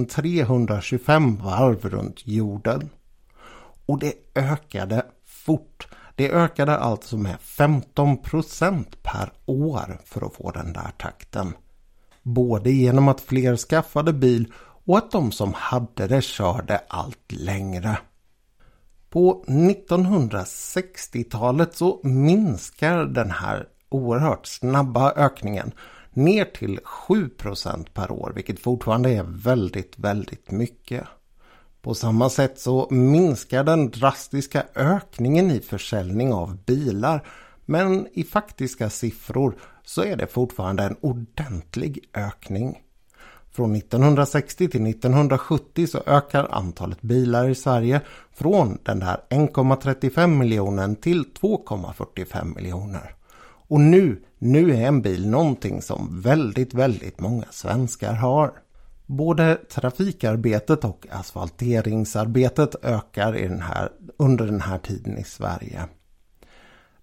325 0.09 1.37
varv 1.37 1.89
runt 1.89 2.27
jorden. 2.27 2.89
Och 3.85 3.99
det 3.99 4.13
ökade 4.35 5.05
fort. 5.25 5.86
Det 6.17 6.31
ökade 6.31 6.77
alltså 6.77 7.17
med 7.17 7.37
15% 7.39 8.85
per 9.03 9.31
år 9.45 10.01
för 10.05 10.25
att 10.25 10.33
få 10.33 10.51
den 10.51 10.73
där 10.73 10.91
takten. 10.97 11.53
Både 12.23 12.71
genom 12.71 13.07
att 13.07 13.21
fler 13.21 13.57
skaffade 13.57 14.13
bil 14.13 14.53
och 14.85 14.97
att 14.97 15.11
de 15.11 15.31
som 15.31 15.53
hade 15.53 16.07
det 16.07 16.21
körde 16.21 16.81
allt 16.87 17.31
längre. 17.31 17.97
På 19.09 19.43
1960-talet 19.47 21.75
så 21.75 21.99
minskar 22.03 23.05
den 23.05 23.31
här 23.31 23.67
oerhört 23.89 24.45
snabba 24.45 25.11
ökningen 25.11 25.71
ner 26.11 26.45
till 26.45 26.79
7% 27.09 27.87
per 27.93 28.11
år 28.11 28.31
vilket 28.35 28.59
fortfarande 28.59 29.09
är 29.09 29.23
väldigt, 29.23 29.99
väldigt 29.99 30.51
mycket. 30.51 31.03
På 31.87 31.93
samma 31.93 32.29
sätt 32.29 32.59
så 32.59 32.87
minskar 32.91 33.63
den 33.63 33.89
drastiska 33.89 34.63
ökningen 34.75 35.51
i 35.51 35.59
försäljning 35.59 36.33
av 36.33 36.57
bilar 36.65 37.27
men 37.65 38.07
i 38.13 38.23
faktiska 38.23 38.89
siffror 38.89 39.55
så 39.83 40.03
är 40.03 40.15
det 40.15 40.27
fortfarande 40.27 40.83
en 40.83 40.95
ordentlig 41.01 41.99
ökning. 42.13 42.81
Från 43.51 43.75
1960 43.75 44.67
till 44.67 44.87
1970 44.87 45.87
så 45.87 46.03
ökar 46.05 46.47
antalet 46.51 47.01
bilar 47.01 47.49
i 47.49 47.55
Sverige 47.55 48.01
från 48.33 48.77
den 48.83 48.99
där 48.99 49.17
1,35 49.29 50.27
miljonen 50.27 50.95
till 50.95 51.23
2,45 51.41 52.55
miljoner. 52.55 53.15
Och 53.67 53.79
nu, 53.79 54.23
nu 54.37 54.75
är 54.75 54.87
en 54.87 55.01
bil 55.01 55.29
någonting 55.29 55.81
som 55.81 56.21
väldigt, 56.21 56.73
väldigt 56.73 57.19
många 57.19 57.45
svenskar 57.51 58.13
har. 58.13 58.51
Både 59.07 59.55
trafikarbetet 59.55 60.83
och 60.83 61.07
asfalteringsarbetet 61.11 62.75
ökar 62.83 63.37
i 63.37 63.47
den 63.47 63.61
här, 63.61 63.91
under 64.17 64.45
den 64.45 64.61
här 64.61 64.77
tiden 64.77 65.17
i 65.17 65.23
Sverige. 65.23 65.85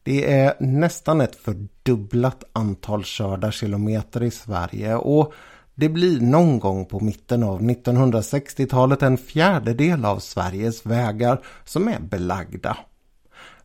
Det 0.03 0.33
är 0.33 0.55
nästan 0.61 1.21
ett 1.21 1.37
fördubblat 1.37 2.45
antal 2.53 3.05
körda 3.05 3.51
kilometer 3.51 4.23
i 4.23 4.31
Sverige 4.31 4.97
och 4.97 5.35
Det 5.75 5.89
blir 5.89 6.21
någon 6.21 6.59
gång 6.59 6.85
på 6.85 7.01
mitten 7.01 7.43
av 7.43 7.63
1960-talet 7.63 9.03
en 9.03 9.19
fjärdedel 9.19 10.05
av 10.05 10.19
Sveriges 10.19 10.87
vägar 10.87 11.41
som 11.65 11.89
är 11.89 12.01
belagda. 12.01 12.77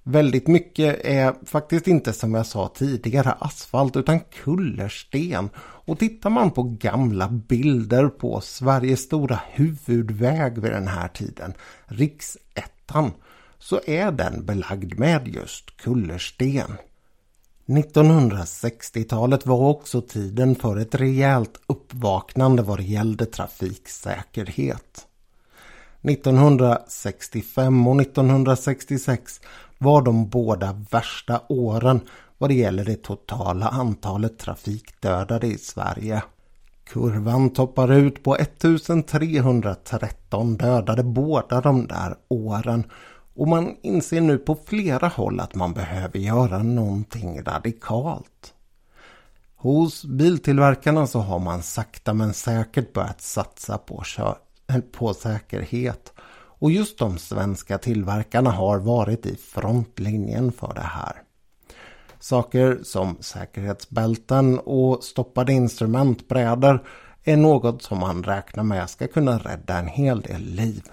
Väldigt 0.09 0.47
mycket 0.47 1.05
är 1.05 1.35
faktiskt 1.45 1.87
inte 1.87 2.13
som 2.13 2.33
jag 2.33 2.45
sa 2.45 2.71
tidigare 2.75 3.31
asfalt 3.31 3.95
utan 3.95 4.19
kullersten. 4.19 5.49
Och 5.57 5.99
tittar 5.99 6.29
man 6.29 6.51
på 6.51 6.63
gamla 6.63 7.27
bilder 7.27 8.07
på 8.07 8.41
Sveriges 8.41 8.99
stora 9.01 9.39
huvudväg 9.51 10.57
vid 10.57 10.71
den 10.71 10.87
här 10.87 11.07
tiden, 11.07 11.53
riksettan, 11.85 13.11
så 13.59 13.81
är 13.85 14.11
den 14.11 14.45
belagd 14.45 14.99
med 14.99 15.27
just 15.27 15.77
kullersten. 15.77 16.77
1960-talet 17.65 19.45
var 19.45 19.69
också 19.69 20.01
tiden 20.01 20.55
för 20.55 20.77
ett 20.77 20.95
rejält 20.95 21.61
uppvaknande 21.67 22.61
vad 22.61 22.79
det 22.79 22.83
gällde 22.83 23.25
trafiksäkerhet. 23.25 25.05
1965 26.01 27.87
och 27.87 28.01
1966 28.01 29.41
var 29.81 30.01
de 30.01 30.29
båda 30.29 30.85
värsta 30.91 31.41
åren 31.49 31.99
vad 32.37 32.49
det 32.49 32.53
gäller 32.53 32.85
det 32.85 33.03
totala 33.03 33.67
antalet 33.67 34.39
trafikdödade 34.39 35.47
i 35.47 35.57
Sverige. 35.57 36.23
Kurvan 36.83 37.49
toppar 37.49 37.91
ut 37.91 38.23
på 38.23 38.35
1313 38.35 40.57
dödade 40.57 41.03
båda 41.03 41.61
de 41.61 41.87
där 41.87 42.15
åren 42.27 42.83
och 43.35 43.47
man 43.47 43.75
inser 43.81 44.21
nu 44.21 44.37
på 44.37 44.57
flera 44.65 45.07
håll 45.07 45.39
att 45.39 45.55
man 45.55 45.73
behöver 45.73 46.19
göra 46.19 46.63
någonting 46.63 47.43
radikalt. 47.43 48.53
Hos 49.55 50.05
biltillverkarna 50.05 51.07
så 51.07 51.19
har 51.19 51.39
man 51.39 51.63
sakta 51.63 52.13
men 52.13 52.33
säkert 52.33 52.93
börjat 52.93 53.21
satsa 53.21 53.77
på, 53.77 54.03
på 54.91 55.13
säkerhet. 55.13 56.13
Och 56.59 56.71
just 56.71 56.97
de 56.97 57.17
svenska 57.17 57.77
tillverkarna 57.77 58.51
har 58.51 58.79
varit 58.79 59.25
i 59.25 59.35
frontlinjen 59.35 60.51
för 60.51 60.73
det 60.73 60.81
här. 60.81 61.21
Saker 62.19 62.79
som 62.83 63.17
säkerhetsbälten 63.19 64.59
och 64.59 65.03
stoppade 65.03 65.53
instrumentbrädor 65.53 66.83
är 67.23 67.37
något 67.37 67.81
som 67.81 67.99
man 67.99 68.23
räknar 68.23 68.63
med 68.63 68.89
ska 68.89 69.07
kunna 69.07 69.37
rädda 69.37 69.77
en 69.77 69.87
hel 69.87 70.21
del 70.21 70.41
liv. 70.41 70.83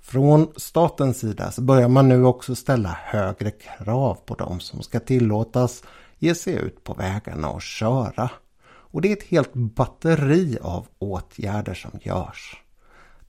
Från 0.00 0.52
statens 0.56 1.18
sida 1.18 1.50
så 1.50 1.62
börjar 1.62 1.88
man 1.88 2.08
nu 2.08 2.24
också 2.24 2.54
ställa 2.54 2.98
högre 3.02 3.50
krav 3.50 4.14
på 4.14 4.34
de 4.34 4.60
som 4.60 4.82
ska 4.82 5.00
tillåtas 5.00 5.82
ge 6.18 6.34
sig 6.34 6.54
ut 6.54 6.84
på 6.84 6.94
vägarna 6.94 7.50
och 7.50 7.62
köra. 7.62 8.30
Och 8.62 9.00
det 9.00 9.08
är 9.08 9.16
ett 9.16 9.30
helt 9.30 9.54
batteri 9.54 10.58
av 10.62 10.86
åtgärder 10.98 11.74
som 11.74 11.90
görs. 12.02 12.62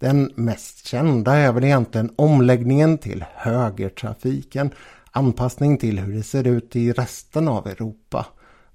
Den 0.02 0.32
mest 0.36 0.88
kända 0.88 1.34
är 1.34 1.52
väl 1.52 1.64
egentligen 1.64 2.14
omläggningen 2.16 2.98
till 2.98 3.26
högertrafiken, 3.34 4.70
anpassning 5.12 5.78
till 5.78 6.00
hur 6.00 6.14
det 6.14 6.24
ser 6.24 6.48
ut 6.48 6.76
i 6.76 6.92
resten 6.92 7.48
av 7.48 7.68
Europa. 7.68 8.26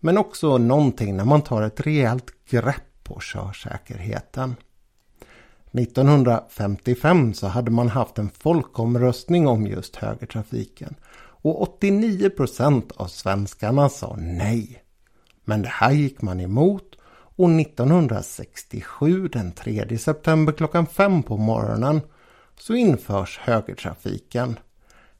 Men 0.00 0.18
också 0.18 0.58
någonting 0.58 1.16
när 1.16 1.24
man 1.24 1.42
tar 1.42 1.62
ett 1.62 1.80
rejält 1.80 2.24
grepp 2.50 3.04
på 3.04 3.18
körsäkerheten. 3.20 4.56
1955 5.72 7.34
så 7.34 7.46
hade 7.46 7.70
man 7.70 7.88
haft 7.88 8.18
en 8.18 8.30
folkomröstning 8.30 9.48
om 9.48 9.66
just 9.66 9.96
högertrafiken 9.96 10.94
och 11.18 11.62
89 11.62 12.30
procent 12.30 12.92
av 12.92 13.06
svenskarna 13.06 13.88
sa 13.88 14.16
nej. 14.20 14.82
Men 15.44 15.62
det 15.62 15.68
här 15.68 15.92
gick 15.92 16.22
man 16.22 16.40
emot 16.40 16.96
och 17.36 17.50
1967 17.50 19.28
den 19.28 19.52
3 19.52 19.98
september 19.98 20.52
klockan 20.52 20.86
5 20.86 21.22
på 21.22 21.36
morgonen 21.36 22.00
så 22.58 22.74
införs 22.74 23.38
högertrafiken. 23.38 24.58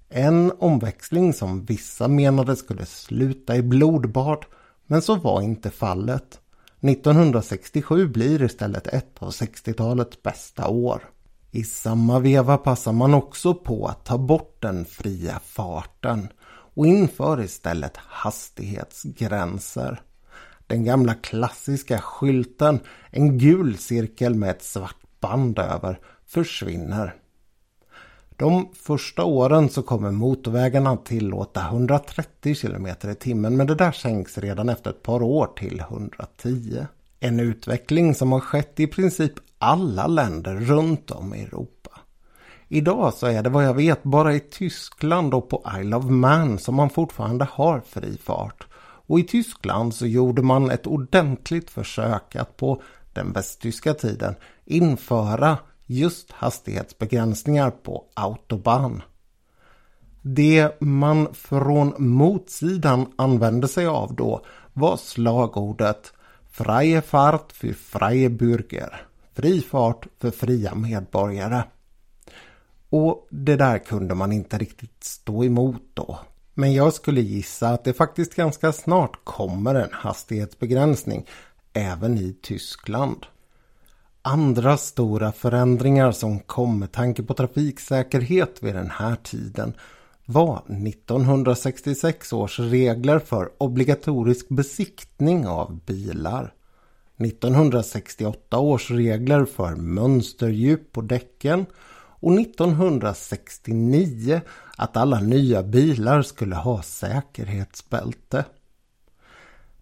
En 0.09 0.53
omväxling 0.59 1.33
som 1.33 1.65
vissa 1.65 2.09
menade 2.09 2.57
skulle 2.57 2.87
sluta 2.87 3.57
i 3.57 3.63
blodbad 3.63 4.45
men 4.87 5.03
så 5.03 5.15
var 5.15 5.43
inte 5.43 5.71
fallet. 5.71 6.41
1967 6.81 8.09
blir 8.09 8.43
istället 8.43 8.87
ett 8.87 9.23
av 9.23 9.31
60-talets 9.31 10.23
bästa 10.23 10.69
år. 10.69 11.03
I 11.51 11.65
samma 11.65 12.19
veva 12.19 12.59
passar 12.59 12.93
man 12.93 13.15
också 13.15 13.55
på 13.55 13.87
att 13.87 14.05
ta 14.05 14.19
bort 14.19 14.63
den 14.63 14.85
fria 14.85 15.41
farten 15.45 16.29
och 16.75 16.87
inför 16.87 17.43
istället 17.43 17.97
hastighetsgränser. 17.97 20.03
Den 20.67 20.85
gamla 20.85 21.15
klassiska 21.15 21.99
skylten, 21.99 22.81
en 23.11 23.39
gul 23.39 23.79
cirkel 23.79 24.35
med 24.35 24.51
ett 24.51 24.63
svart 24.63 25.21
band 25.21 25.59
över, 25.59 26.01
försvinner. 26.27 27.15
De 28.37 28.69
första 28.75 29.25
åren 29.25 29.69
så 29.69 29.83
kommer 29.83 30.11
motorvägarna 30.11 30.97
tillåta 30.97 31.61
130 31.61 32.55
km 32.55 32.87
i 32.87 33.15
timmen 33.15 33.57
men 33.57 33.67
det 33.67 33.75
där 33.75 33.93
sänks 33.93 34.39
redan 34.39 34.69
efter 34.69 34.91
ett 34.91 35.03
par 35.03 35.23
år 35.23 35.47
till 35.57 35.81
110. 35.81 36.87
En 37.21 37.41
utveckling 37.41 38.15
som 38.15 38.33
har 38.33 38.41
skett 38.41 38.81
i 38.81 38.87
princip 38.87 39.33
alla 39.59 40.07
länder 40.07 40.55
runt 40.55 41.11
om 41.11 41.35
i 41.35 41.43
Europa. 41.43 41.91
Idag 42.69 43.15
så 43.15 43.27
är 43.27 43.43
det 43.43 43.51
vad 43.51 43.65
jag 43.65 43.75
vet 43.75 44.03
bara 44.03 44.35
i 44.35 44.41
Tyskland 44.41 45.35
och 45.35 45.49
på 45.49 45.65
Isle 45.81 45.97
of 45.97 46.05
Man 46.05 46.59
som 46.59 46.75
man 46.75 46.91
fortfarande 46.91 47.49
har 47.53 47.81
fri 47.81 48.19
fart. 48.23 48.67
Och 49.07 49.21
i 49.21 49.23
Tyskland 49.23 49.95
så 49.95 50.07
gjorde 50.07 50.43
man 50.43 50.71
ett 50.71 50.87
ordentligt 50.87 51.71
försök 51.71 52.37
att 52.37 52.57
på 52.57 52.83
den 53.13 53.33
västtyska 53.33 53.95
tiden 53.95 54.35
införa 54.65 55.59
just 55.87 56.33
hastighetsbegränsningar 56.33 57.71
på 57.71 58.05
autobahn. 58.15 59.03
Det 60.23 60.81
man 60.81 61.35
från 61.35 61.95
motsidan 61.99 63.13
använde 63.17 63.69
sig 63.69 63.87
av 63.87 64.15
då 64.15 64.45
var 64.73 64.97
slagordet 64.97 66.13
Freie 66.51 67.03
Fahrt 67.03 67.53
für 67.53 67.75
freie 67.75 68.29
Bürger. 68.29 69.07
Fri 69.35 69.61
fart 69.61 70.07
för 70.21 70.31
fria 70.31 70.75
medborgare. 70.75 71.63
Och 72.91 73.27
det 73.31 73.57
där 73.57 73.79
kunde 73.79 74.15
man 74.15 74.33
inte 74.33 74.59
riktigt 74.59 75.05
stå 75.05 75.45
emot 75.45 75.83
då. 75.95 76.19
Men 76.59 76.73
jag 76.73 76.93
skulle 76.93 77.21
gissa 77.21 77.69
att 77.69 77.85
det 77.85 77.93
faktiskt 77.93 78.35
ganska 78.35 78.73
snart 78.73 79.25
kommer 79.25 79.75
en 79.75 79.93
hastighetsbegränsning 79.93 81.27
även 81.73 82.19
i 82.19 82.37
Tyskland. 82.43 83.27
Andra 84.23 84.77
stora 84.77 85.33
förändringar 85.33 86.13
som 86.13 86.39
kom 86.41 86.79
med 86.79 86.93
tanke 86.93 87.23
på 87.23 87.35
trafiksäkerhet 87.35 88.63
vid 88.63 88.75
den 88.75 88.91
här 88.91 89.17
tiden 89.17 89.75
var 90.25 90.57
1966 90.57 92.33
års 92.33 92.59
regler 92.59 93.19
för 93.19 93.51
obligatorisk 93.59 94.49
besiktning 94.49 95.47
av 95.47 95.81
bilar. 95.87 96.55
1968 97.19 98.59
års 98.59 98.91
regler 98.91 99.45
för 99.45 99.75
mönsterdjup 99.75 100.93
på 100.93 101.01
däcken 101.01 101.67
och 102.21 102.41
1969 102.41 104.41
att 104.77 104.97
alla 104.97 105.21
nya 105.21 105.63
bilar 105.63 106.23
skulle 106.23 106.57
ha 106.57 106.83
säkerhetsbälte. 106.83 108.45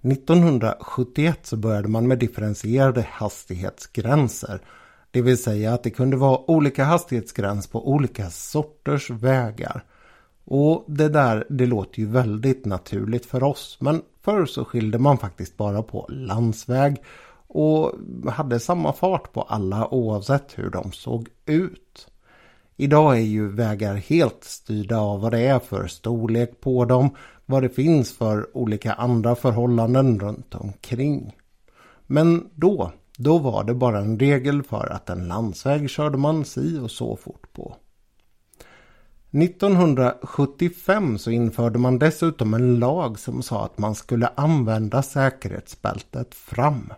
1971 0.03 1.39
så 1.43 1.57
började 1.57 1.89
man 1.89 2.09
med 2.09 2.19
differentierade 2.19 3.07
hastighetsgränser. 3.11 4.61
Det 5.11 5.23
vill 5.23 5.43
säga 5.43 5.75
att 5.75 5.83
det 5.83 5.91
kunde 5.91 6.17
vara 6.17 6.51
olika 6.51 6.85
hastighetsgräns 6.85 7.67
på 7.67 7.89
olika 7.89 8.31
sorters 8.31 9.11
vägar. 9.11 9.85
Och 10.45 10.85
det 10.89 11.09
där, 11.09 11.47
det 11.51 11.67
låter 11.67 12.01
ju 12.01 12.07
väldigt 12.07 12.65
naturligt 12.65 13.27
för 13.27 13.43
oss. 13.43 13.77
Men 13.81 14.03
förr 14.23 14.47
så 14.47 14.65
skilde 14.65 14.99
man 14.99 15.19
faktiskt 15.19 15.57
bara 15.57 15.83
på 15.83 16.07
landsväg 16.09 17.03
och 17.47 17.93
hade 18.33 18.61
samma 18.61 18.93
fart 18.93 19.33
på 19.33 19.43
alla 19.43 19.95
oavsett 19.95 20.59
hur 20.59 20.71
de 20.71 20.93
såg 20.93 21.29
ut. 21.47 22.09
Idag 22.77 23.17
är 23.17 23.23
ju 23.23 23.49
vägar 23.49 23.95
helt 23.95 24.45
styrda 24.45 24.99
av 24.99 25.21
vad 25.21 25.33
det 25.33 25.41
är 25.41 25.59
för 25.59 25.87
storlek 25.87 26.61
på 26.61 26.85
dem, 26.85 27.17
vad 27.47 27.63
det 27.63 27.69
finns 27.69 28.17
för 28.17 28.57
olika 28.57 28.93
andra 28.93 29.35
förhållanden 29.35 30.21
runt 30.21 30.55
omkring. 30.55 31.37
Men 32.07 32.51
då, 32.55 32.93
då 33.19 33.39
var 33.39 33.65
det 33.65 33.75
bara 33.75 33.99
en 33.99 34.19
regel 34.19 34.63
för 34.63 34.93
att 34.93 35.11
en 35.11 35.29
landsväg 35.29 35.91
körde 35.91 36.19
man 36.19 36.45
si 36.45 36.79
och 36.79 36.91
så 36.91 37.17
fort 37.17 37.53
på. 37.53 37.77
1975 39.31 41.19
så 41.19 41.31
införde 41.31 41.79
man 41.79 41.99
dessutom 41.99 42.55
en 42.55 42.79
lag 42.79 43.19
som 43.19 43.43
sa 43.43 43.65
att 43.65 43.79
man 43.79 43.95
skulle 43.95 44.29
använda 44.35 45.03
säkerhetsbältet 45.03 46.35
fram. 46.35 46.93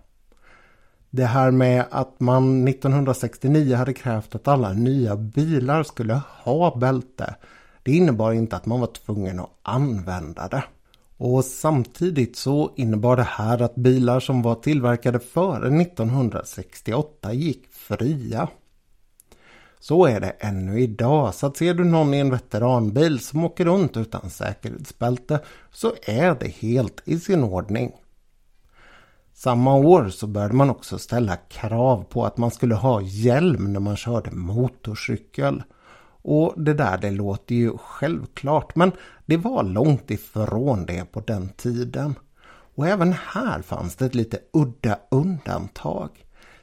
Det 1.16 1.26
här 1.26 1.50
med 1.50 1.84
att 1.90 2.20
man 2.20 2.68
1969 2.68 3.76
hade 3.76 3.92
krävt 3.92 4.34
att 4.34 4.48
alla 4.48 4.72
nya 4.72 5.16
bilar 5.16 5.82
skulle 5.82 6.20
ha 6.42 6.76
bälte. 6.76 7.34
Det 7.82 7.92
innebar 7.92 8.32
inte 8.32 8.56
att 8.56 8.66
man 8.66 8.80
var 8.80 8.86
tvungen 8.86 9.40
att 9.40 9.50
använda 9.62 10.48
det. 10.48 10.64
Och 11.16 11.44
samtidigt 11.44 12.36
så 12.36 12.72
innebar 12.76 13.16
det 13.16 13.22
här 13.22 13.62
att 13.62 13.74
bilar 13.74 14.20
som 14.20 14.42
var 14.42 14.54
tillverkade 14.54 15.18
före 15.18 15.80
1968 15.82 17.32
gick 17.32 17.66
fria. 17.70 18.48
Så 19.80 20.06
är 20.06 20.20
det 20.20 20.30
ännu 20.30 20.80
idag, 20.80 21.34
så 21.34 21.46
att 21.46 21.56
ser 21.56 21.74
du 21.74 21.84
någon 21.84 22.14
i 22.14 22.18
en 22.18 22.30
veteranbil 22.30 23.20
som 23.20 23.44
åker 23.44 23.64
runt 23.64 23.96
utan 23.96 24.30
säkerhetsbälte 24.30 25.40
så 25.72 25.92
är 26.02 26.34
det 26.40 26.48
helt 26.48 27.02
i 27.04 27.20
sin 27.20 27.44
ordning. 27.44 27.92
Samma 29.38 29.74
år 29.74 30.08
så 30.08 30.26
började 30.26 30.54
man 30.54 30.70
också 30.70 30.98
ställa 30.98 31.36
krav 31.36 32.04
på 32.04 32.26
att 32.26 32.36
man 32.36 32.50
skulle 32.50 32.74
ha 32.74 33.00
hjälm 33.00 33.72
när 33.72 33.80
man 33.80 33.96
körde 33.96 34.30
motorcykel. 34.30 35.62
Och 36.22 36.54
det 36.56 36.74
där 36.74 36.98
det 36.98 37.10
låter 37.10 37.54
ju 37.54 37.78
självklart 37.78 38.76
men 38.76 38.92
det 39.26 39.36
var 39.36 39.62
långt 39.62 40.10
ifrån 40.10 40.86
det 40.86 41.12
på 41.12 41.20
den 41.20 41.48
tiden. 41.48 42.14
Och 42.76 42.86
även 42.86 43.12
här 43.12 43.62
fanns 43.62 43.96
det 43.96 44.06
ett 44.06 44.14
lite 44.14 44.38
udda 44.52 44.98
undantag. 45.10 46.10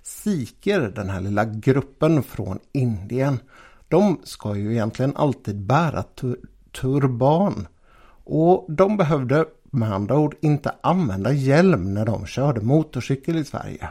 Sikher, 0.02 0.92
den 0.96 1.10
här 1.10 1.22
lilla 1.22 1.46
gruppen 1.46 2.24
från 2.24 2.60
Indien, 2.72 3.40
de 3.88 4.20
ska 4.24 4.56
ju 4.56 4.72
egentligen 4.72 5.16
alltid 5.16 5.66
bära 5.66 6.04
tur 6.04 6.38
turban. 6.82 7.68
Och 8.24 8.66
de 8.70 8.98
behövde 8.98 9.46
med 9.74 9.94
andra 9.94 10.18
ord 10.18 10.36
inte 10.42 10.76
använda 10.82 11.32
hjälm 11.32 11.94
när 11.94 12.06
de 12.06 12.26
körde 12.26 12.62
motorcykel 12.62 13.38
i 13.38 13.46
Sverige. 13.46 13.90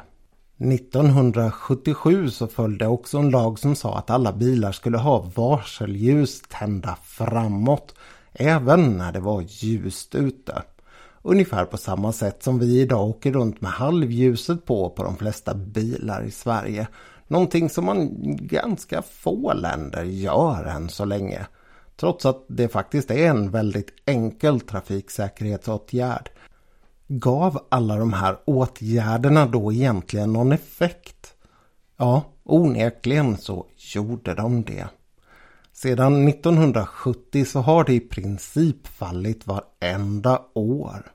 1977 0.58 2.30
så 2.30 2.46
följde 2.46 2.86
också 2.86 3.18
en 3.18 3.30
lag 3.30 3.58
som 3.58 3.76
sa 3.76 3.98
att 3.98 4.10
alla 4.10 4.32
bilar 4.32 4.72
skulle 4.72 4.98
ha 4.98 5.30
varselljus 5.34 6.42
tända 6.48 6.98
framåt, 7.02 7.94
även 8.32 8.98
när 8.98 9.12
det 9.12 9.20
var 9.20 9.44
ljust 9.48 10.14
ute. 10.14 10.62
Ungefär 11.22 11.64
på 11.64 11.76
samma 11.76 12.12
sätt 12.12 12.42
som 12.42 12.58
vi 12.58 12.80
idag 12.80 13.08
åker 13.08 13.32
runt 13.32 13.60
med 13.60 13.70
halvljuset 13.70 14.66
på 14.66 14.90
på 14.90 15.04
de 15.04 15.16
flesta 15.16 15.54
bilar 15.54 16.22
i 16.22 16.30
Sverige. 16.30 16.88
Någonting 17.28 17.70
som 17.70 17.84
man 17.84 18.08
ganska 18.36 19.02
få 19.02 19.52
länder 19.52 20.02
gör 20.02 20.64
än 20.64 20.88
så 20.88 21.04
länge. 21.04 21.46
Trots 22.02 22.26
att 22.26 22.44
det 22.48 22.68
faktiskt 22.68 23.10
är 23.10 23.30
en 23.30 23.50
väldigt 23.50 23.90
enkel 24.06 24.60
trafiksäkerhetsåtgärd. 24.60 26.30
Gav 27.06 27.66
alla 27.68 27.96
de 27.96 28.12
här 28.12 28.38
åtgärderna 28.44 29.46
då 29.46 29.72
egentligen 29.72 30.32
någon 30.32 30.52
effekt? 30.52 31.34
Ja, 31.96 32.24
onekligen 32.44 33.36
så 33.36 33.66
gjorde 33.94 34.34
de 34.34 34.62
det. 34.62 34.86
Sedan 35.72 36.28
1970 36.28 37.44
så 37.44 37.60
har 37.60 37.84
det 37.84 37.94
i 37.94 38.00
princip 38.00 38.86
fallit 38.86 39.46
varenda 39.46 40.42
år. 40.54 41.12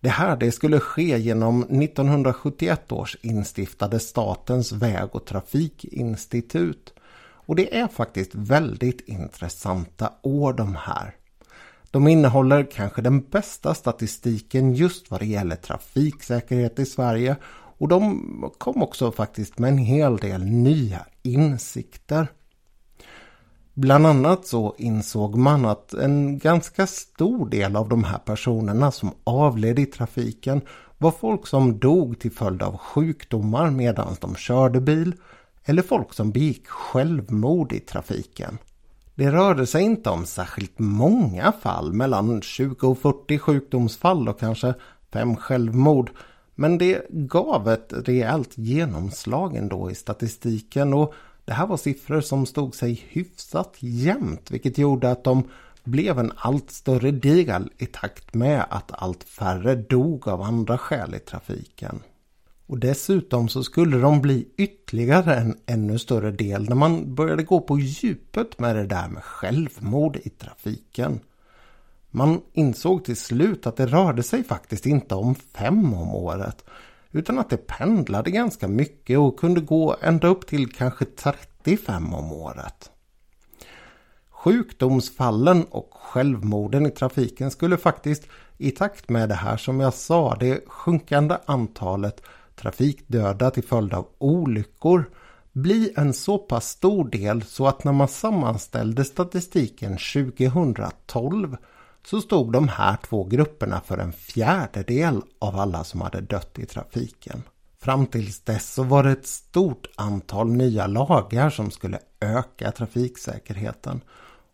Det 0.00 0.08
här 0.08 0.36
det 0.36 0.52
skulle 0.52 0.80
ske 0.80 1.18
genom 1.18 1.62
1971 1.62 2.92
års 2.92 3.16
instiftade 3.22 4.00
Statens 4.00 4.72
väg- 4.72 5.14
och 5.14 5.24
trafikinstitut. 5.24 6.94
Och 7.46 7.56
det 7.56 7.78
är 7.78 7.88
faktiskt 7.88 8.34
väldigt 8.34 9.08
intressanta 9.08 10.12
år 10.22 10.52
de 10.52 10.74
här. 10.74 11.14
De 11.92 12.08
innehåller 12.08 12.70
kanske 12.70 13.02
den 13.02 13.20
bästa 13.20 13.74
statistiken 13.74 14.74
just 14.74 15.10
vad 15.10 15.20
det 15.20 15.26
gäller 15.26 15.56
trafiksäkerhet 15.56 16.78
i 16.78 16.86
Sverige 16.86 17.36
och 17.78 17.88
de 17.88 18.52
kom 18.58 18.82
också 18.82 19.12
faktiskt 19.12 19.58
med 19.58 19.70
en 19.70 19.78
hel 19.78 20.16
del 20.16 20.44
nya 20.44 21.06
insikter. 21.22 22.28
Bland 23.74 24.06
annat 24.06 24.46
så 24.46 24.74
insåg 24.78 25.36
man 25.36 25.64
att 25.64 25.94
en 25.94 26.38
ganska 26.38 26.86
stor 26.86 27.48
del 27.48 27.76
av 27.76 27.88
de 27.88 28.04
här 28.04 28.18
personerna 28.18 28.90
som 28.90 29.10
avled 29.24 29.78
i 29.78 29.86
trafiken 29.86 30.60
var 30.98 31.10
folk 31.10 31.46
som 31.46 31.78
dog 31.78 32.20
till 32.20 32.32
följd 32.32 32.62
av 32.62 32.76
sjukdomar 32.76 33.70
medan 33.70 34.16
de 34.20 34.34
körde 34.34 34.80
bil 34.80 35.14
eller 35.64 35.82
folk 35.82 36.12
som 36.12 36.30
begick 36.30 36.68
självmord 36.68 37.72
i 37.72 37.80
trafiken. 37.80 38.58
Det 39.14 39.30
rörde 39.30 39.66
sig 39.66 39.82
inte 39.82 40.10
om 40.10 40.26
särskilt 40.26 40.78
många 40.78 41.52
fall, 41.52 41.92
mellan 41.92 42.42
20 42.42 42.88
och 42.88 42.98
40 42.98 43.38
sjukdomsfall 43.38 44.28
och 44.28 44.40
kanske 44.40 44.74
fem 45.12 45.36
självmord. 45.36 46.10
Men 46.54 46.78
det 46.78 47.06
gav 47.10 47.68
ett 47.68 47.92
rejält 47.92 48.58
genomslag 48.58 49.56
ändå 49.56 49.90
i 49.90 49.94
statistiken 49.94 50.94
och 50.94 51.14
det 51.44 51.52
här 51.52 51.66
var 51.66 51.76
siffror 51.76 52.20
som 52.20 52.46
stod 52.46 52.74
sig 52.74 53.04
hyfsat 53.08 53.76
jämnt 53.78 54.50
vilket 54.50 54.78
gjorde 54.78 55.10
att 55.10 55.24
de 55.24 55.48
blev 55.84 56.18
en 56.18 56.32
allt 56.36 56.70
större 56.70 57.10
del 57.10 57.70
i 57.78 57.86
takt 57.86 58.34
med 58.34 58.64
att 58.70 58.92
allt 58.92 59.24
färre 59.24 59.74
dog 59.74 60.28
av 60.28 60.42
andra 60.42 60.78
skäl 60.78 61.14
i 61.14 61.18
trafiken. 61.18 62.00
Och 62.66 62.78
dessutom 62.78 63.48
så 63.48 63.64
skulle 63.64 63.98
de 63.98 64.20
bli 64.20 64.48
ytterligare 64.56 65.34
en 65.34 65.56
ännu 65.66 65.98
större 65.98 66.30
del 66.30 66.68
när 66.68 66.76
man 66.76 67.14
började 67.14 67.42
gå 67.42 67.60
på 67.60 67.78
djupet 67.78 68.58
med 68.58 68.76
det 68.76 68.86
där 68.86 69.08
med 69.08 69.22
självmord 69.22 70.16
i 70.16 70.28
trafiken. 70.28 71.20
Man 72.10 72.40
insåg 72.52 73.04
till 73.04 73.16
slut 73.16 73.66
att 73.66 73.76
det 73.76 73.86
rörde 73.86 74.22
sig 74.22 74.44
faktiskt 74.44 74.86
inte 74.86 75.14
om 75.14 75.34
fem 75.34 75.94
om 75.94 76.14
året 76.14 76.64
utan 77.12 77.38
att 77.38 77.50
det 77.50 77.66
pendlade 77.66 78.30
ganska 78.30 78.68
mycket 78.68 79.18
och 79.18 79.38
kunde 79.38 79.60
gå 79.60 79.96
ända 80.00 80.28
upp 80.28 80.46
till 80.46 80.72
kanske 80.72 81.04
35 81.04 82.14
om 82.14 82.32
året. 82.32 82.90
Sjukdomsfallen 84.30 85.64
och 85.64 85.90
självmorden 85.92 86.86
i 86.86 86.90
trafiken 86.90 87.50
skulle 87.50 87.76
faktiskt 87.76 88.26
i 88.58 88.70
takt 88.70 89.08
med 89.08 89.28
det 89.28 89.34
här 89.34 89.56
som 89.56 89.80
jag 89.80 89.94
sa, 89.94 90.36
det 90.40 90.64
sjunkande 90.66 91.36
antalet 91.46 92.22
trafikdöda 92.62 93.50
till 93.50 93.64
följd 93.64 93.94
av 93.94 94.08
olyckor 94.18 95.10
bli 95.52 95.92
en 95.96 96.12
så 96.14 96.38
pass 96.38 96.68
stor 96.68 97.08
del 97.08 97.42
så 97.42 97.66
att 97.66 97.84
när 97.84 97.92
man 97.92 98.08
sammanställde 98.08 99.04
statistiken 99.04 99.98
2012 100.14 101.56
så 102.06 102.20
stod 102.20 102.52
de 102.52 102.68
här 102.68 102.96
två 102.96 103.24
grupperna 103.24 103.80
för 103.80 103.98
en 103.98 104.12
fjärdedel 104.12 105.22
av 105.38 105.56
alla 105.56 105.84
som 105.84 106.00
hade 106.00 106.20
dött 106.20 106.58
i 106.58 106.66
trafiken. 106.66 107.42
Fram 107.80 108.06
tills 108.06 108.40
dess 108.40 108.74
så 108.74 108.82
var 108.82 109.02
det 109.02 109.10
ett 109.10 109.26
stort 109.26 109.86
antal 109.96 110.52
nya 110.52 110.86
lagar 110.86 111.50
som 111.50 111.70
skulle 111.70 111.98
öka 112.20 112.72
trafiksäkerheten. 112.72 114.00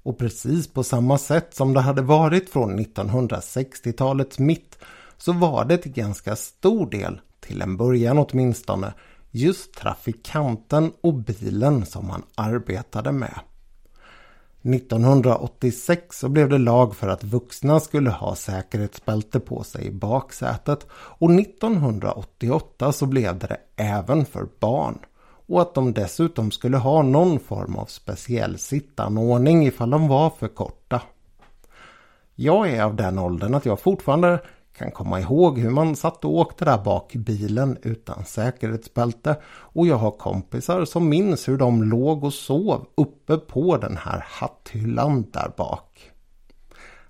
Och 0.03 0.19
precis 0.19 0.69
på 0.69 0.83
samma 0.83 1.19
sätt 1.19 1.55
som 1.55 1.75
det 1.75 1.81
hade 1.81 2.03
varit 2.03 2.51
från 2.51 2.79
1960-talets 2.79 4.39
mitt 4.39 4.79
så 5.17 5.33
var 5.33 5.65
det 5.65 5.79
till 5.79 5.93
ganska 5.93 6.37
stor 6.37 6.91
del 6.91 7.21
till 7.49 7.63
en 7.63 7.77
början 7.77 8.19
åtminstone, 8.19 8.93
just 9.31 9.75
trafikanten 9.75 10.93
och 11.01 11.15
bilen 11.15 11.87
som 11.87 12.11
han 12.11 12.23
arbetade 12.35 13.13
med. 13.13 13.41
1986 14.63 16.19
så 16.19 16.29
blev 16.29 16.49
det 16.49 16.59
lag 16.59 16.97
för 16.97 17.09
att 17.09 17.25
vuxna 17.25 17.81
skulle 17.81 18.11
ha 18.11 18.35
säkerhetsbälte 18.35 19.41
på 19.41 19.63
sig 19.63 19.87
i 19.87 19.91
baksätet 19.91 20.87
och 20.93 21.31
1988 21.31 22.93
så 22.93 23.07
blev 23.07 23.39
det 23.39 23.47
det 23.47 23.83
även 23.83 24.25
för 24.25 24.47
barn 24.61 24.99
och 25.47 25.63
att 25.63 25.75
de 25.75 25.93
dessutom 25.93 26.51
skulle 26.51 26.77
ha 26.77 27.03
någon 27.03 27.41
form 27.41 27.77
av 27.77 27.87
speciell 27.87 28.59
sittanordning 28.59 29.67
ifall 29.67 29.91
de 29.91 30.09
var 30.09 30.31
för 30.31 30.49
korta. 30.49 31.03
Jag 32.35 32.71
är 32.71 32.83
av 32.83 32.97
den 32.97 33.19
åldern 33.19 33.55
att 33.55 33.67
jag 33.67 33.81
fortfarande 33.81 34.41
kan 34.79 34.91
komma 34.91 35.21
ihåg 35.21 35.59
hur 35.59 35.71
man 35.71 35.97
satt 35.97 36.25
och 36.25 36.35
åkte 36.35 36.65
där 36.65 36.79
bak 36.79 37.15
i 37.15 37.19
bilen 37.19 37.79
utan 37.83 38.25
säkerhetsbälte 38.25 39.37
och 39.47 39.87
jag 39.87 39.97
har 39.97 40.11
kompisar 40.11 40.85
som 40.85 41.09
minns 41.09 41.49
hur 41.49 41.57
de 41.57 41.83
låg 41.83 42.25
och 42.25 42.35
sov 42.35 42.87
uppe 42.95 43.37
på 43.37 43.77
den 43.77 43.97
här 43.97 44.25
hatthyllan 44.27 45.31
där 45.33 45.53
bak. 45.57 46.11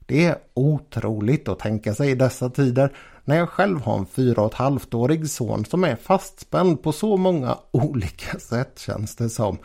Det 0.06 0.24
är 0.24 0.38
otroligt 0.54 1.48
att 1.48 1.58
tänka 1.58 1.94
sig 1.94 2.10
i 2.10 2.14
dessa 2.14 2.50
tider 2.50 2.92
när 3.24 3.36
jag 3.36 3.48
själv 3.48 3.80
har 3.80 3.98
en 3.98 4.06
fyra 4.06 4.42
och 4.42 4.52
ett 4.52 4.58
halvt 4.58 4.94
årig 4.94 5.30
son 5.30 5.64
som 5.64 5.84
är 5.84 5.96
fastspänd 5.96 6.82
på 6.82 6.92
så 6.92 7.16
många 7.16 7.58
olika 7.70 8.38
sätt 8.38 8.78
känns 8.78 9.16
det 9.16 9.28
som. 9.28 9.58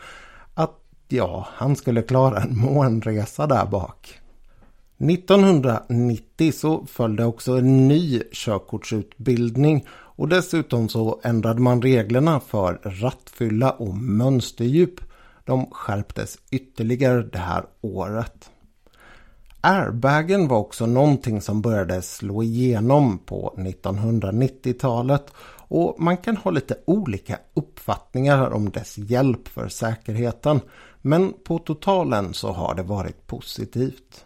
Att 0.54 0.80
ja, 1.08 1.48
han 1.52 1.76
skulle 1.76 2.02
klara 2.02 2.42
en 2.42 2.58
månresa 2.58 3.46
där 3.46 3.66
bak. 3.66 4.20
1990 5.10 6.52
så 6.52 6.86
följde 6.86 7.24
också 7.24 7.52
en 7.52 7.88
ny 7.88 8.22
körkortsutbildning 8.32 9.86
och 9.90 10.28
dessutom 10.28 10.88
så 10.88 11.20
ändrade 11.24 11.60
man 11.60 11.82
reglerna 11.82 12.40
för 12.40 12.80
rattfylla 12.82 13.70
och 13.70 13.94
mönsterdjup. 13.94 15.00
De 15.44 15.66
skärptes 15.70 16.38
ytterligare 16.50 17.22
det 17.22 17.38
här 17.38 17.64
året. 17.80 18.50
Airbagen 19.60 20.48
var 20.48 20.58
också 20.58 20.86
någonting 20.86 21.40
som 21.40 21.62
började 21.62 22.02
slå 22.02 22.42
igenom 22.42 23.18
på 23.18 23.54
1990-talet 23.58 25.32
och 25.68 25.96
man 25.98 26.16
kan 26.16 26.36
ha 26.36 26.50
lite 26.50 26.76
olika 26.84 27.38
uppfattningar 27.54 28.50
om 28.50 28.70
dess 28.70 28.98
hjälp 28.98 29.48
för 29.48 29.68
säkerheten 29.68 30.60
men 31.02 31.32
på 31.44 31.58
totalen 31.58 32.34
så 32.34 32.52
har 32.52 32.74
det 32.74 32.82
varit 32.82 33.26
positivt. 33.26 34.24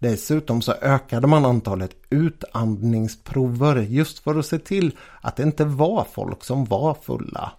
Dessutom 0.00 0.62
så 0.62 0.72
ökade 0.72 1.26
man 1.26 1.44
antalet 1.44 1.90
utandningsprover 2.10 3.76
just 3.76 4.18
för 4.18 4.38
att 4.38 4.46
se 4.46 4.58
till 4.58 4.96
att 5.20 5.36
det 5.36 5.42
inte 5.42 5.64
var 5.64 6.06
folk 6.12 6.44
som 6.44 6.64
var 6.64 6.94
fulla. 6.94 7.52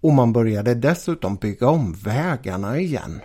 Och 0.00 0.12
man 0.12 0.32
började 0.32 0.74
dessutom 0.74 1.36
bygga 1.36 1.68
om 1.68 1.92
vägarna 1.92 2.78
igen. 2.78 3.20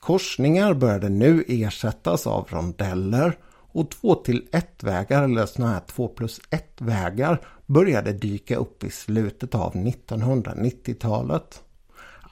Korsningar 0.00 0.74
började 0.74 1.08
nu 1.08 1.44
ersättas 1.48 2.26
av 2.26 2.46
rondeller 2.50 3.38
och 3.72 3.90
2 3.90 4.14
till 4.14 4.48
1 4.52 4.82
vägar 4.82 5.22
eller 5.22 5.46
sådana 5.46 5.72
här 5.72 5.80
2 5.80 6.08
plus 6.08 6.40
1 6.50 6.74
vägar 6.78 7.40
började 7.66 8.12
dyka 8.12 8.56
upp 8.56 8.84
i 8.84 8.90
slutet 8.90 9.54
av 9.54 9.74
1990-talet. 9.74 11.62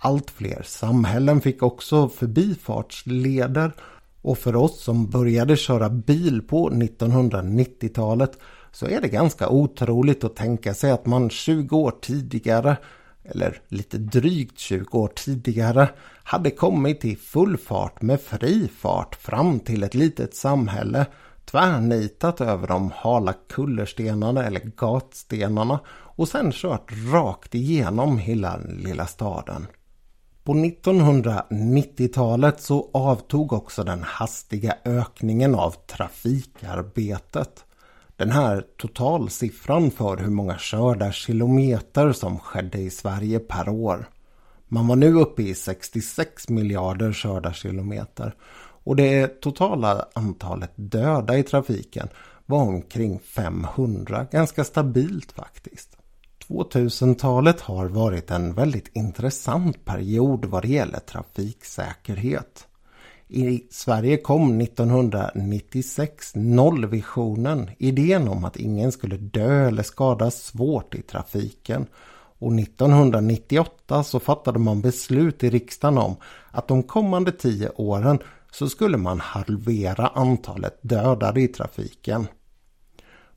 Allt 0.01 0.31
fler 0.31 0.62
samhällen 0.64 1.41
fick 1.41 1.62
också 1.62 2.09
förbifartsleder 2.09 3.73
och 4.22 4.38
för 4.38 4.57
oss 4.57 4.83
som 4.83 5.11
började 5.11 5.57
köra 5.57 5.88
bil 5.88 6.42
på 6.42 6.70
1990-talet 6.70 8.38
så 8.72 8.87
är 8.87 9.00
det 9.00 9.09
ganska 9.09 9.48
otroligt 9.48 10.24
att 10.24 10.37
tänka 10.37 10.74
sig 10.74 10.90
att 10.90 11.07
man 11.07 11.31
20 11.31 11.76
år 11.76 11.92
tidigare 12.00 12.76
eller 13.31 13.61
lite 13.68 13.98
drygt 13.98 14.59
20 14.59 14.98
år 14.98 15.09
tidigare, 15.09 15.88
hade 16.22 16.50
kommit 16.50 17.04
i 17.04 17.16
full 17.16 17.57
fart 17.57 18.02
med 18.02 18.20
fri 18.20 18.68
fart 18.78 19.14
fram 19.14 19.61
till 19.61 19.83
ett 19.83 19.94
litet 19.94 20.35
samhälle 20.35 21.07
tvärnitat 21.50 22.40
över 22.40 22.66
de 22.66 22.90
hala 22.94 23.35
kullerstenarna 23.48 24.44
eller 24.44 24.61
gatstenarna 24.76 25.81
och 25.88 26.28
sen 26.28 26.52
kört 26.52 26.92
rakt 27.12 27.54
igenom 27.54 28.18
hela 28.18 28.57
lilla 28.57 29.07
staden. 29.07 29.66
På 30.48 30.54
1990-talet 30.54 32.61
så 32.61 32.90
avtog 32.92 33.52
också 33.52 33.84
den 33.84 34.02
hastiga 34.02 34.76
ökningen 34.84 35.54
av 35.54 35.74
trafikarbetet. 35.87 37.64
Den 38.16 38.30
här 38.30 38.64
totalsiffran 38.76 39.90
för 39.90 40.16
hur 40.16 40.30
många 40.30 40.58
körda 40.58 41.12
kilometer 41.12 42.12
som 42.12 42.38
skedde 42.38 42.78
i 42.78 42.90
Sverige 42.90 43.38
per 43.38 43.68
år. 43.68 44.08
Man 44.68 44.87
var 44.87 44.96
nu 44.96 45.14
uppe 45.14 45.42
i 45.42 45.54
66 45.54 46.48
miljarder 46.48 47.12
körda 47.12 47.52
kilometer 47.52 48.34
och 48.84 48.96
det 48.96 49.40
totala 49.40 50.06
antalet 50.12 50.72
döda 50.74 51.38
i 51.38 51.42
trafiken 51.42 52.08
var 52.46 52.62
omkring 52.62 53.18
500, 53.18 54.26
ganska 54.30 54.64
stabilt 54.64 55.32
faktiskt. 55.32 55.97
2000-talet 56.48 57.61
har 57.61 57.87
varit 57.87 58.30
en 58.30 58.54
väldigt 58.54 58.96
intressant 58.96 59.84
period 59.84 60.44
vad 60.44 60.62
det 60.62 60.68
gäller 60.68 60.98
trafiksäkerhet. 60.98 62.66
I 63.28 63.64
Sverige 63.70 64.16
kom 64.16 64.61
1996 64.61 66.32
nollvisionen, 66.34 67.70
idén 67.78 68.28
om 68.28 68.44
att 68.44 68.56
ingen 68.56 68.92
skulle 68.92 69.16
dö 69.16 69.68
eller 69.68 69.82
skadas 69.82 70.42
svårt 70.42 70.94
i 70.94 71.02
trafiken. 71.02 71.87
Och 72.38 72.52
1998 72.58 74.04
så 74.04 74.20
fattade 74.20 74.58
man 74.58 74.80
beslut 74.80 75.44
i 75.44 75.50
riksdagen 75.50 75.98
om 75.98 76.16
att 76.50 76.68
de 76.68 76.82
kommande 76.82 77.32
tio 77.32 77.70
åren 77.74 78.18
så 78.50 78.68
skulle 78.68 78.96
man 78.96 79.20
halvera 79.20 80.06
antalet 80.06 80.78
dödade 80.82 81.40
i 81.40 81.48
trafiken. 81.48 82.26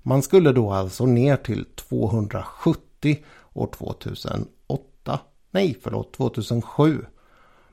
Man 0.02 0.22
skulle 0.22 0.52
då 0.52 0.72
alltså 0.72 1.06
ner 1.06 1.36
till 1.38 1.66
270 1.76 2.91
år 3.54 3.70
2008. 3.78 5.20
Nej, 5.52 5.78
förlåt, 5.84 6.14
2007. 6.14 7.06